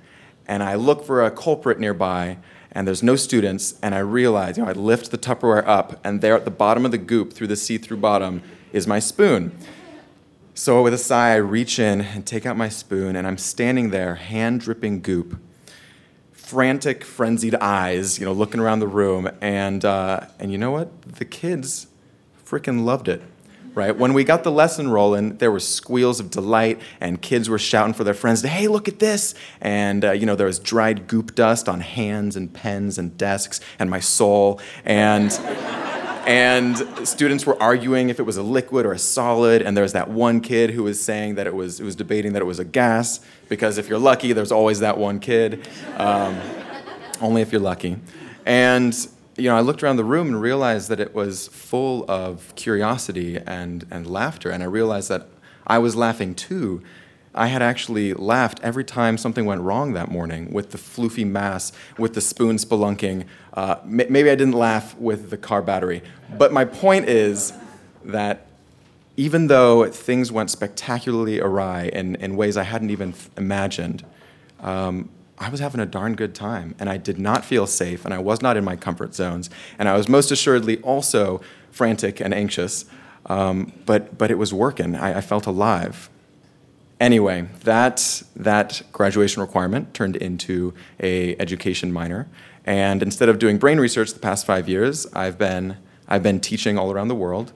[0.47, 2.37] And I look for a culprit nearby,
[2.71, 6.21] and there's no students, and I realize, you know, I lift the Tupperware up, and
[6.21, 8.41] there at the bottom of the goop, through the see through bottom,
[8.71, 9.51] is my spoon.
[10.53, 13.89] So with a sigh, I reach in and take out my spoon, and I'm standing
[13.89, 15.39] there, hand dripping goop,
[16.31, 21.01] frantic, frenzied eyes, you know, looking around the room, and uh, and you know what?
[21.01, 21.87] The kids
[22.43, 23.21] freaking loved it.
[23.77, 23.95] Right?
[23.95, 27.93] When we got the lesson rolling, there were squeals of delight, and kids were shouting
[27.93, 31.07] for their friends, to, "Hey, look at this!" And uh, you know, there was dried
[31.07, 35.31] goop dust on hands and pens and desks and my soul, and
[36.25, 39.93] and students were arguing if it was a liquid or a solid and there was
[39.93, 42.59] that one kid who was saying that it was, it was debating that it was
[42.59, 45.65] a gas because if you're lucky there's always that one kid
[45.95, 46.37] um,
[47.21, 47.95] only if you're lucky
[48.45, 49.07] and
[49.37, 53.37] you know i looked around the room and realized that it was full of curiosity
[53.45, 55.27] and, and laughter and i realized that
[55.65, 56.81] i was laughing too
[57.37, 61.71] I had actually laughed every time something went wrong that morning with the floofy mass,
[61.97, 63.25] with the spoon spelunking.
[63.53, 66.01] Uh, maybe I didn't laugh with the car battery.
[66.35, 67.53] But my point is
[68.03, 68.47] that
[69.17, 74.03] even though things went spectacularly awry in, in ways I hadn't even imagined,
[74.59, 76.75] um, I was having a darn good time.
[76.79, 79.49] And I did not feel safe, and I was not in my comfort zones.
[79.77, 82.85] And I was most assuredly also frantic and anxious.
[83.27, 84.95] Um, but, but it was working.
[84.95, 86.09] I, I felt alive.
[86.99, 92.27] Anyway, that, that graduation requirement turned into a education minor.
[92.65, 95.77] And instead of doing brain research the past five years, I've been,
[96.07, 97.53] I've been teaching all around the world.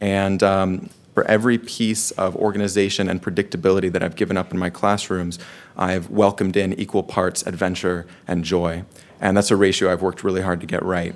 [0.00, 0.90] And um,
[1.20, 5.38] for every piece of organization and predictability that I've given up in my classrooms,
[5.76, 8.84] I've welcomed in equal parts adventure and joy.
[9.20, 11.14] And that's a ratio I've worked really hard to get right.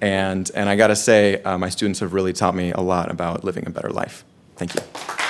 [0.00, 3.44] And, and I gotta say, uh, my students have really taught me a lot about
[3.44, 4.24] living a better life.
[4.56, 5.27] Thank you.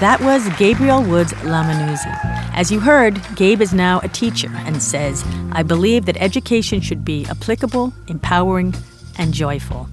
[0.00, 2.14] That was Gabriel Woods Lamanuzzi.
[2.52, 7.02] As you heard, Gabe is now a teacher and says, I believe that education should
[7.02, 8.74] be applicable, empowering,
[9.16, 9.88] and joyful.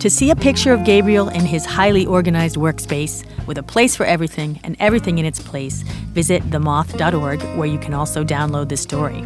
[0.00, 4.04] To see a picture of Gabriel in his highly organized workspace with a place for
[4.04, 9.24] everything and everything in its place, visit themoth.org, where you can also download the story.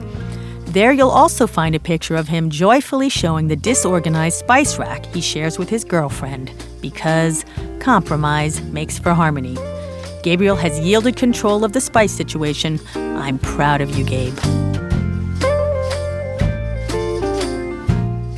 [0.66, 5.22] There, you'll also find a picture of him joyfully showing the disorganized spice rack he
[5.22, 7.46] shares with his girlfriend, because
[7.80, 9.56] compromise makes for harmony.
[10.22, 12.80] Gabriel has yielded control of the spice situation.
[12.94, 14.36] I'm proud of you, Gabe.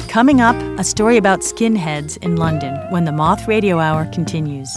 [0.08, 4.76] Coming up, a story about skinheads in London when the Moth Radio Hour continues.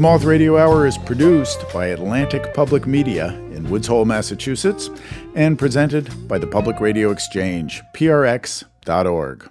[0.00, 4.88] The Moth Radio Hour is produced by Atlantic Public Media in Woods Hole, Massachusetts,
[5.34, 9.50] and presented by the Public Radio Exchange, prx.org.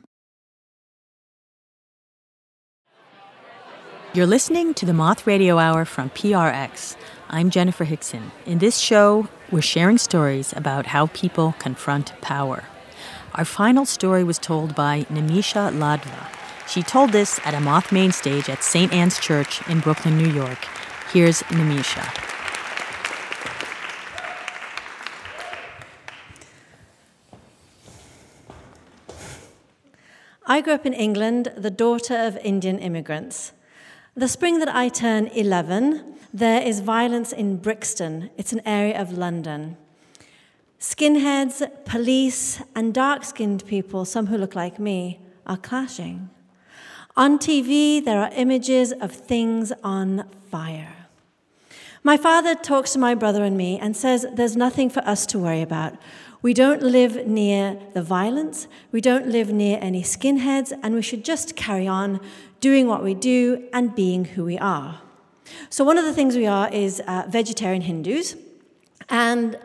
[4.16, 6.95] You're listening to the Moth Radio Hour from PRX.
[7.30, 8.32] I'm Jenifer Hixson.
[8.47, 12.64] In this show, we're sharing stories about how people confront power.
[13.36, 16.39] Our final story was told by Nimisha Ladva.
[16.70, 18.93] She told this at a Moth main stage at St.
[18.93, 20.67] Anne's Church in Brooklyn, New York.
[21.11, 22.05] Here's Nimisha.
[30.45, 33.53] I grew up in England, the daughter of Indian immigrants.
[34.15, 38.30] The spring that I turn 11, there is violence in Brixton.
[38.38, 39.76] It's an area of London.
[40.80, 46.30] Skinheads, police, and dark skinned people, some who look like me, are clashing.
[47.20, 50.95] On TV, there are images of things on fire.
[52.01, 55.38] My father talks to my brother and me and says there's nothing for us to
[55.38, 55.95] worry about.
[56.41, 61.26] We don't live near the violence, we don't live near any skinheads, and we should
[61.26, 62.22] just carry on
[62.61, 65.01] doing what we do and being who we are.
[65.70, 68.38] So, one of the things we are is uh, vegetarian Hindus.
[69.09, 69.59] And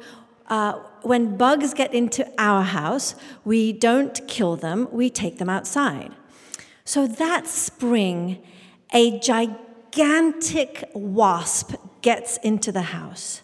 [0.48, 6.12] uh, when bugs get into our house, we don't kill them, we take them outside.
[6.84, 8.42] So that spring,
[8.92, 13.40] a gigantic wasp gets into the house.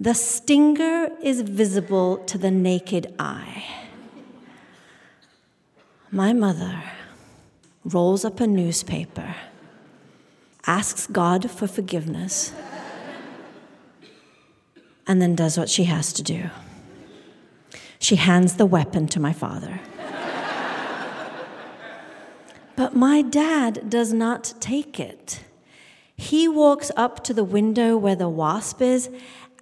[0.00, 3.64] The stinger is visible to the naked eye.
[6.10, 6.82] My mother
[7.84, 9.36] rolls up a newspaper,
[10.66, 12.52] asks God for forgiveness,
[15.06, 16.50] and then does what she has to do.
[18.00, 19.80] She hands the weapon to my father.
[22.76, 25.44] But my dad does not take it.
[26.16, 29.10] He walks up to the window where the wasp is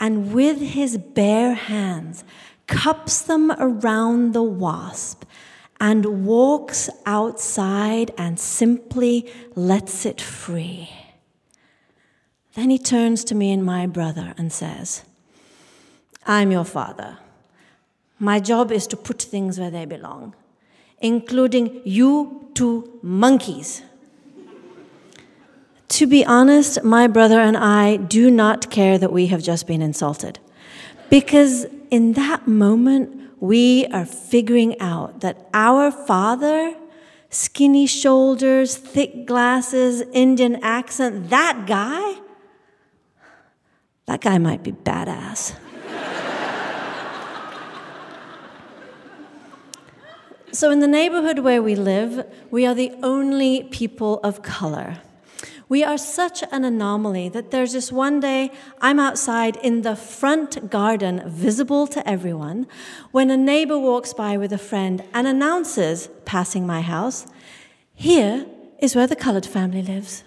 [0.01, 2.25] and with his bare hands
[2.67, 5.25] cups them around the wasp
[5.81, 10.91] and walks outside and simply lets it free.
[12.55, 15.03] Then he turns to me and my brother and says,
[16.27, 17.19] I'm your father.
[18.19, 20.35] My job is to put things where they belong,
[21.01, 23.83] including you two monkeys.
[25.89, 29.83] to be honest, my brother and I do not care that we have just been
[29.83, 30.39] insulted.
[31.11, 36.77] Because in that moment, we are figuring out that our father,
[37.29, 42.21] skinny shoulders, thick glasses, Indian accent, that guy,
[44.07, 45.55] that guy might be badass.
[50.53, 54.99] So, in the neighborhood where we live, we are the only people of color.
[55.69, 60.69] We are such an anomaly that there's just one day I'm outside in the front
[60.69, 62.67] garden, visible to everyone,
[63.13, 67.29] when a neighbor walks by with a friend and announces, passing my house,
[67.95, 68.47] here
[68.81, 70.25] is where the colored family lives.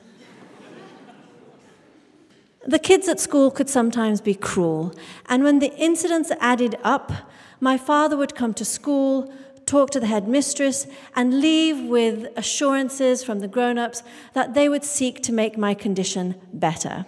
[2.66, 4.96] The kids at school could sometimes be cruel,
[5.28, 7.12] and when the incidents added up,
[7.60, 9.34] my father would come to school,
[9.66, 14.04] talk to the headmistress, and leave with assurances from the grown ups
[14.34, 17.06] that they would seek to make my condition better.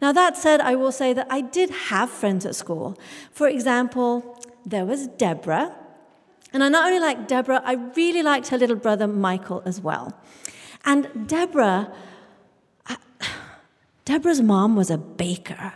[0.00, 2.98] Now, that said, I will say that I did have friends at school.
[3.32, 5.74] For example, there was Deborah.
[6.52, 10.18] And I not only liked Deborah, I really liked her little brother Michael as well.
[10.84, 11.92] And Deborah,
[14.04, 15.72] Deborah's mom was a baker.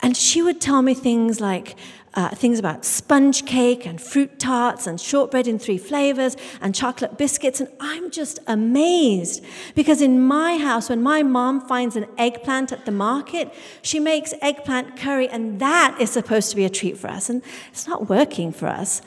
[0.00, 1.76] And she would tell me things like
[2.14, 7.18] uh, things about sponge cake and fruit tarts and shortbread in three flavors and chocolate
[7.18, 7.60] biscuits.
[7.60, 9.44] And I'm just amazed
[9.74, 13.52] because in my house, when my mom finds an eggplant at the market,
[13.82, 17.28] she makes eggplant curry, and that is supposed to be a treat for us.
[17.28, 19.02] And it's not working for us.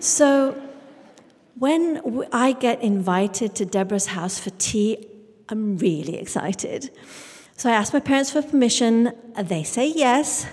[0.00, 0.60] So
[1.58, 2.00] when
[2.32, 5.06] I get invited to Deborah's house for tea,
[5.48, 6.90] I'm really excited.
[7.56, 9.12] So I ask my parents for permission.
[9.36, 10.46] They say yes.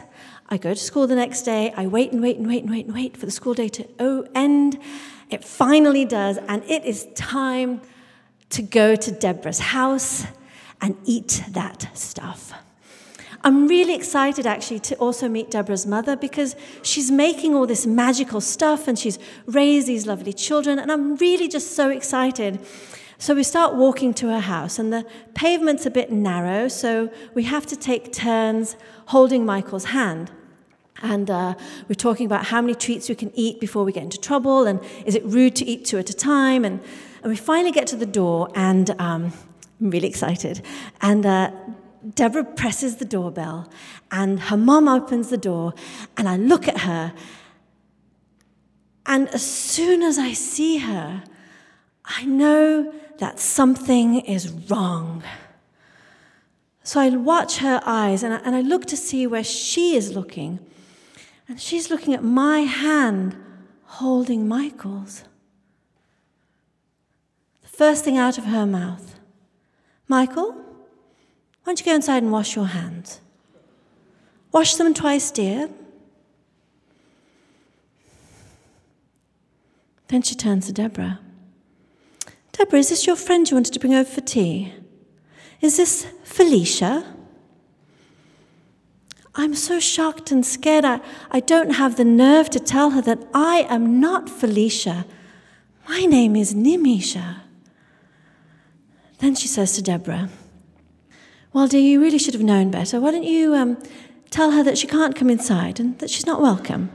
[0.48, 1.74] I go to school the next day.
[1.76, 4.28] I wait and wait and wait and wait and wait for the school day to
[4.36, 4.80] end.
[5.30, 7.82] It finally does, and it is time
[8.52, 10.26] to go to Deborah's house
[10.82, 12.54] and eat that stuff.
[13.44, 18.42] I'm really excited actually to also meet Deborah's mother because she's making all this magical
[18.42, 22.60] stuff and she's raised these lovely children, and I'm really just so excited.
[23.18, 27.44] So we start walking to her house, and the pavement's a bit narrow, so we
[27.44, 28.76] have to take turns
[29.08, 30.32] holding Michael's hand.
[31.02, 31.56] And uh,
[31.88, 34.82] we're talking about how many treats we can eat before we get into trouble, and
[35.06, 36.66] is it rude to eat two at a time?
[36.66, 36.82] And,
[37.24, 39.32] and we finally get to the door, and um,
[39.80, 40.62] I'm really excited.
[41.00, 41.52] And uh,
[42.14, 43.72] Deborah presses the doorbell,
[44.12, 45.74] and her mom opens the door,
[46.18, 47.14] and I look at her.
[49.06, 51.24] And as soon as I see her,
[52.04, 55.24] I know that something is wrong.
[56.84, 60.14] So I watch her eyes and I, and I look to see where she is
[60.14, 60.60] looking.
[61.48, 63.36] And she's looking at my hand
[63.84, 65.24] holding Michael's.
[67.62, 69.20] The first thing out of her mouth
[70.08, 70.64] Michael, why
[71.66, 73.22] don't you go inside and wash your hands?
[74.52, 75.70] Wash them twice, dear.
[80.08, 81.20] Then she turns to Deborah.
[82.58, 84.74] Deborah, is this your friend you wanted to bring over for tea?
[85.60, 87.14] Is this Felicia?
[89.36, 90.86] I'm so shocked and scared.
[90.86, 91.02] I,
[91.32, 95.06] I don't have the nerve to tell her that I am not Felicia.
[95.90, 97.42] My name is Nimisha.
[99.20, 100.30] Then she says to Deborah,
[101.52, 103.02] Well, dear, you really should have known better.
[103.02, 103.78] Why don't you um,
[104.30, 106.90] tell her that she can't come inside and that she's not welcome?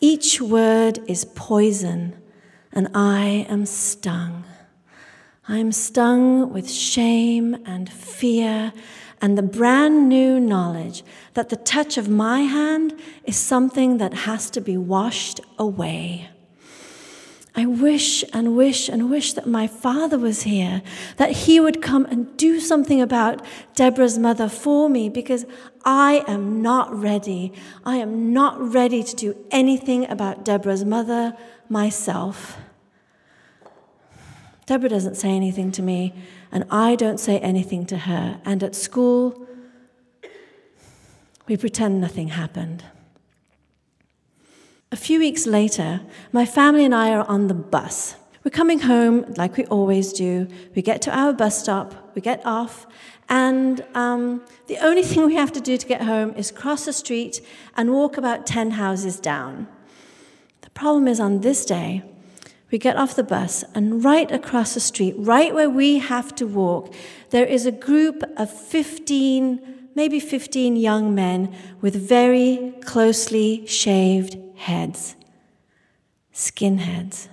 [0.00, 2.16] Each word is poison,
[2.72, 4.44] and I am stung.
[5.48, 8.72] I am stung with shame and fear
[9.20, 11.02] and the brand new knowledge
[11.34, 12.94] that the touch of my hand
[13.24, 16.28] is something that has to be washed away.
[17.54, 20.80] I wish and wish and wish that my father was here,
[21.16, 23.44] that he would come and do something about
[23.74, 25.44] Deborah's mother for me, because
[25.84, 27.52] I am not ready.
[27.84, 31.36] I am not ready to do anything about Deborah's mother
[31.68, 32.58] myself.
[34.66, 36.14] Deborah doesn't say anything to me
[36.52, 38.40] and I don't say anything to her.
[38.44, 39.46] And at school,
[41.46, 42.84] we pretend nothing happened.
[44.92, 46.00] A few weeks later,
[46.32, 48.16] my family and I are on the bus.
[48.44, 50.48] We're coming home like we always do.
[50.74, 52.86] We get to our bus stop, we get off,
[53.28, 56.92] and um, the only thing we have to do to get home is cross the
[56.92, 57.40] street
[57.76, 59.68] and walk about 10 houses down.
[60.78, 62.04] Problem is on this day,
[62.70, 66.46] we get off the bus, and right across the street, right where we have to
[66.46, 66.94] walk,
[67.30, 75.16] there is a group of 15, maybe 15 young men with very closely shaved heads,
[76.32, 77.26] skinheads.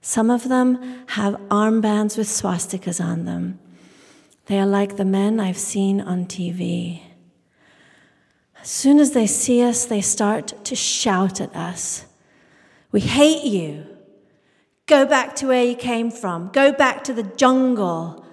[0.00, 3.58] Some of them have armbands with swastikas on them.
[4.46, 7.02] They are like the men I've seen on TV.
[8.60, 12.04] As soon as they see us, they start to shout at us
[12.90, 13.86] We hate you.
[14.86, 16.48] Go back to where you came from.
[16.52, 18.24] Go back to the jungle.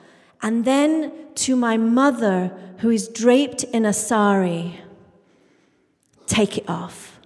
[0.41, 4.80] And then to my mother, who is draped in a sari,
[6.28, 7.20] take it off.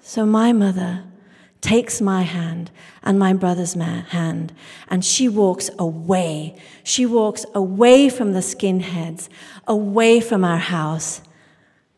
[0.00, 1.04] So my mother
[1.60, 2.70] takes my hand
[3.02, 4.52] and my brother's hand,
[4.88, 6.56] and she walks away.
[6.84, 9.28] She walks away from the skinheads,
[9.66, 11.22] away from our house.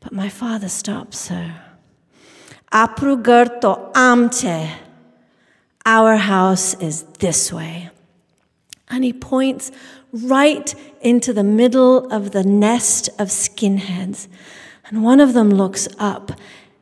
[0.00, 1.67] But my father stops her.
[2.72, 4.70] Aprugerto amte.
[5.86, 7.90] Our house is this way.
[8.90, 9.70] And he points
[10.12, 14.28] right into the middle of the nest of skinheads.
[14.86, 16.32] And one of them looks up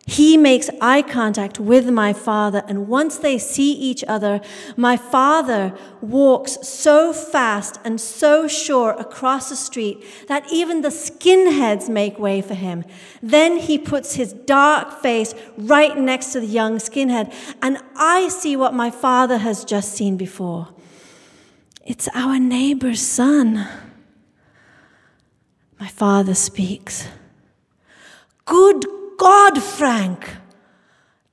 [0.09, 4.41] he makes eye contact with my father, and once they see each other,
[4.77, 11.89] my father walks so fast and so sure across the street that even the skinheads
[11.89, 12.85] make way for him.
[13.21, 18.57] Then he puts his dark face right next to the young skinhead, and I see
[18.57, 20.69] what my father has just seen before.
[21.85, 23.67] It's our neighbor's son.
[25.81, 27.09] My father speaks.
[28.45, 28.87] Good
[29.17, 30.37] God, Frank,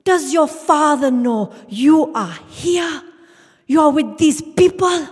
[0.04, 3.02] does your father know you are here?
[3.66, 5.08] You are with these people?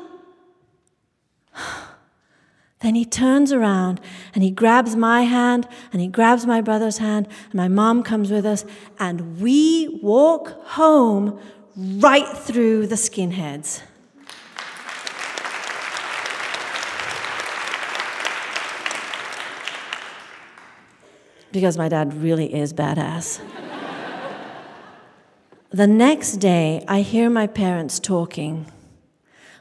[2.80, 4.00] Then he turns around
[4.34, 8.32] and he grabs my hand and he grabs my brother's hand, and my mom comes
[8.32, 8.64] with us,
[8.98, 11.38] and we walk home
[11.76, 13.82] right through the skinheads.
[21.52, 23.40] Because my dad really is badass.
[25.70, 28.66] the next day, I hear my parents talking.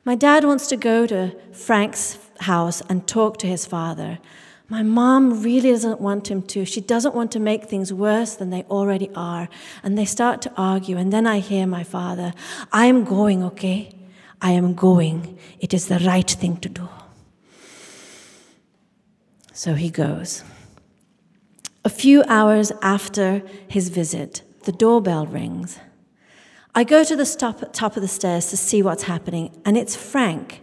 [0.03, 4.19] My dad wants to go to Frank's house and talk to his father.
[4.67, 6.63] My mom really doesn't want him to.
[6.63, 9.49] She doesn't want to make things worse than they already are.
[9.83, 10.97] And they start to argue.
[10.97, 12.33] And then I hear my father,
[12.71, 13.93] I am going, okay?
[14.41, 15.37] I am going.
[15.59, 16.87] It is the right thing to do.
[19.53, 20.43] So he goes.
[21.83, 25.79] A few hours after his visit, the doorbell rings.
[26.75, 29.95] I go to the stop, top of the stairs to see what's happening, and it's
[29.95, 30.59] Frank.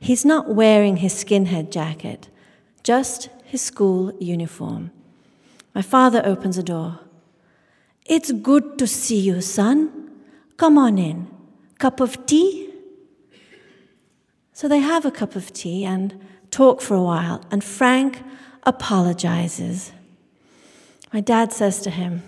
[0.00, 2.28] He's not wearing his skinhead jacket,
[2.82, 4.90] just his school uniform.
[5.76, 7.00] My father opens the door.
[8.04, 10.10] It's good to see you, son.
[10.56, 11.28] Come on in.
[11.78, 12.74] Cup of tea?
[14.52, 18.22] So they have a cup of tea and talk for a while, and Frank
[18.64, 19.92] apologizes.
[21.12, 22.22] My dad says to him,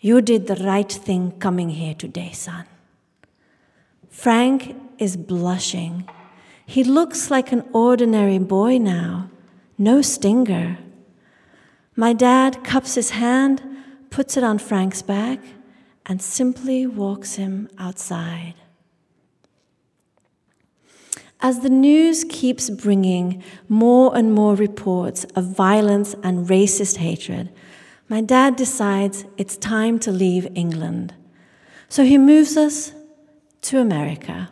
[0.00, 2.66] You did the right thing coming here today, son.
[4.10, 6.08] Frank is blushing.
[6.66, 9.30] He looks like an ordinary boy now,
[9.78, 10.78] no stinger.
[11.94, 13.62] My dad cups his hand,
[14.10, 15.38] puts it on Frank's back,
[16.04, 18.54] and simply walks him outside.
[21.40, 27.50] As the news keeps bringing more and more reports of violence and racist hatred,
[28.08, 31.12] my dad decides it's time to leave England.
[31.88, 32.92] So he moves us
[33.62, 34.50] to America.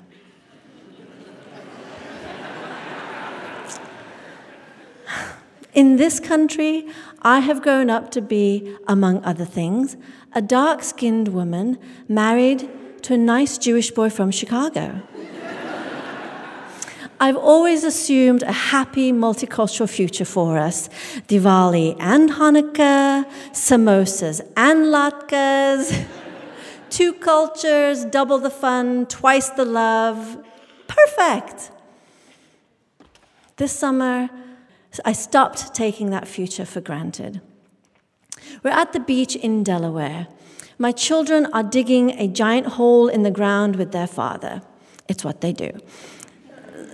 [5.72, 6.86] In this country,
[7.22, 9.96] I have grown up to be, among other things,
[10.32, 12.70] a dark skinned woman married
[13.02, 15.02] to a nice Jewish boy from Chicago.
[17.20, 20.88] I've always assumed a happy multicultural future for us
[21.28, 26.06] Diwali and Hanukkah, samosas and latkes,
[26.90, 30.44] two cultures, double the fun, twice the love.
[30.88, 31.70] Perfect.
[33.56, 34.28] This summer,
[35.04, 37.40] I stopped taking that future for granted.
[38.62, 40.26] We're at the beach in Delaware.
[40.78, 44.62] My children are digging a giant hole in the ground with their father.
[45.08, 45.70] It's what they do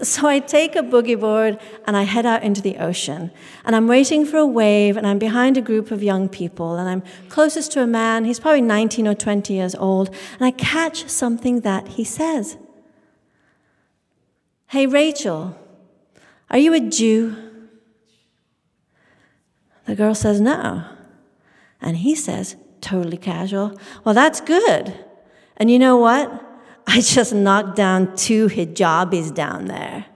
[0.03, 3.30] So I take a boogie board and I head out into the ocean.
[3.64, 6.76] And I'm waiting for a wave, and I'm behind a group of young people.
[6.76, 10.09] And I'm closest to a man, he's probably 19 or 20 years old.
[10.38, 12.57] And I catch something that he says
[14.68, 15.59] Hey, Rachel,
[16.48, 17.36] are you a Jew?
[19.86, 20.84] The girl says, No.
[21.82, 24.94] And he says, totally casual, Well, that's good.
[25.57, 26.49] And you know what?
[26.86, 30.06] I just knocked down two hijabis down there.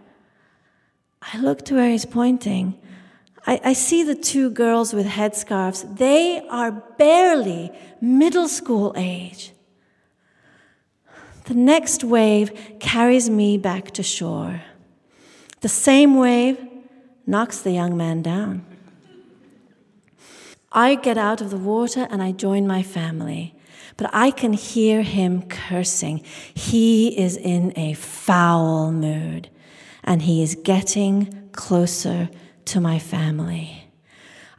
[1.23, 2.79] I look to where he's pointing.
[3.47, 5.99] I, I, see the two girls with headscarves.
[5.99, 9.53] They are barely middle school age.
[11.45, 14.63] The next wave carries me back to shore.
[15.61, 16.59] The same wave
[17.27, 18.65] knocks the young man down.
[20.73, 23.55] I get out of the water and I join my family
[23.97, 26.23] but I can hear him cursing.
[26.55, 29.49] He is in a foul mood,
[30.03, 32.29] and he is getting closer
[32.67, 33.85] to my family.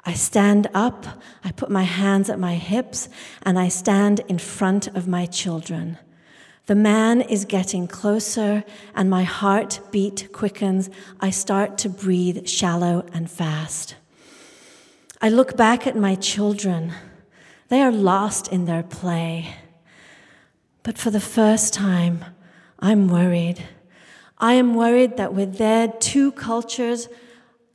[0.05, 1.05] I stand up,
[1.43, 3.09] I put my hands at my hips,
[3.41, 5.97] and I stand in front of my children.
[6.67, 8.63] The man is getting closer,
[8.95, 10.89] and my heartbeat quickens.
[11.19, 13.95] I start to breathe shallow and fast.
[15.21, 16.93] I look back at my children.
[17.69, 19.55] They are lost in their play.
[20.83, 22.23] But for the first time,
[22.79, 23.63] I'm worried.
[24.37, 27.07] I am worried that with their two cultures,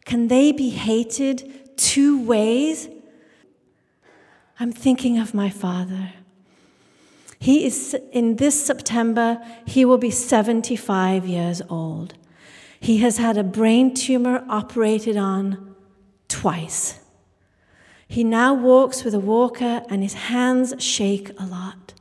[0.05, 2.89] can they be hated two ways?
[4.61, 6.13] I'm thinking of my father.
[7.41, 12.15] He is, in this September, he will be 75 years old.
[12.79, 15.75] He has had a brain tumor operated on
[16.29, 17.00] twice.
[18.11, 21.95] He now walks with a walker and his hands shake a lot.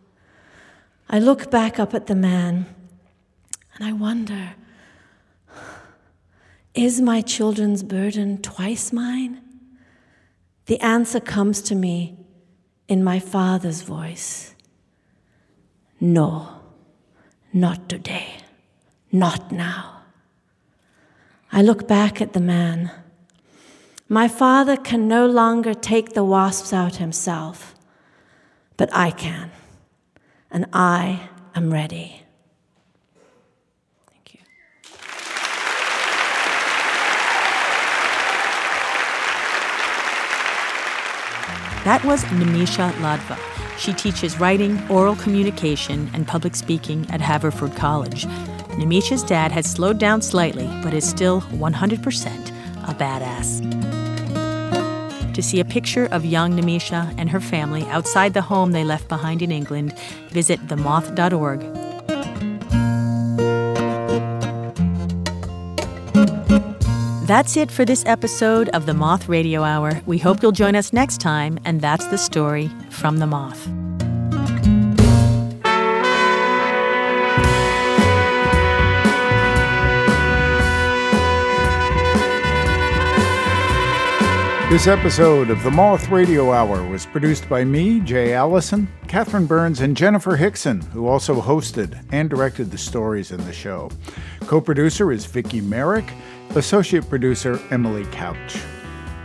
[1.08, 2.66] I look back up at the man
[3.76, 4.56] and I wonder
[6.74, 9.42] is my children's burden twice mine?
[10.66, 12.18] The answer comes to me
[12.88, 14.56] in my father's voice
[16.00, 16.60] No,
[17.54, 18.38] not today,
[19.12, 20.02] not now.
[21.52, 22.90] I look back at the man.
[24.12, 27.76] My father can no longer take the wasps out himself,
[28.76, 29.52] but I can,
[30.50, 32.24] and I am ready.
[34.10, 34.40] Thank you.
[41.84, 43.38] That was Nimisha Ladva.
[43.78, 48.26] She teaches writing, oral communication, and public speaking at Haverford College.
[48.70, 52.50] Nimisha's dad has slowed down slightly, but is still 100%
[52.90, 53.99] a badass.
[55.40, 59.08] To see a picture of young Nimisha and her family outside the home they left
[59.08, 59.98] behind in England,
[60.32, 61.62] visit themoth.org.
[67.26, 70.02] That's it for this episode of the Moth Radio Hour.
[70.06, 73.79] We hope you'll join us next time, and that's the story from the Moth.
[84.70, 89.82] This episode of the Moth Radio Hour was produced by me, Jay Allison, Catherine Burns,
[89.82, 93.90] and Jenifer Hixson, who also hosted and directed the stories in the show.
[94.42, 96.06] Co producer is Vicki Merrick,
[96.52, 98.60] associate producer Emily Couch.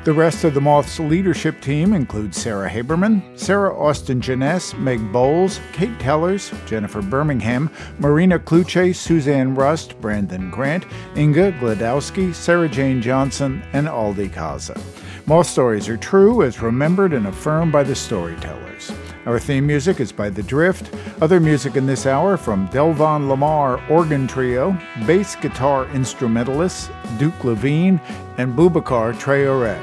[0.04, 5.60] The rest of the Moth's leadership team includes Sarah Haberman, Sarah Austin Jenness, Meg Bowles,
[5.72, 10.86] Kate Tellers, Jennifer Birmingham, Marina Klutse, Suzanne Rust, Brandon Grant,
[11.16, 14.80] Inga Glodowski, Sarah Jane Johnson, and Aldi Kaza.
[15.26, 18.92] Moth stories are true as remembered and affirmed by the storytellers.
[19.24, 20.94] Our theme music is by The Drift.
[21.22, 27.98] Other music in this hour from Delvon Lamarr Organ Trio, bass guitar instrumentalists Duke Levine,
[28.36, 29.80] and Boubacar Traoré.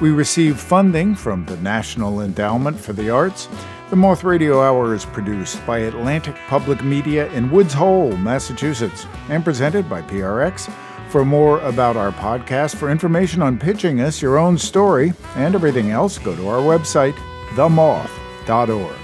[0.00, 3.48] We receive funding from the National Endowment for the Arts.
[3.90, 9.44] The Moth Radio Hour is produced by Atlantic Public Media in Woods Hole, Massachusetts, and
[9.44, 10.68] presented by PRX.
[11.10, 15.90] For more about our podcast, for information on pitching us your own story and everything
[15.90, 17.14] else, go to our website,
[17.56, 18.99] themoth.org.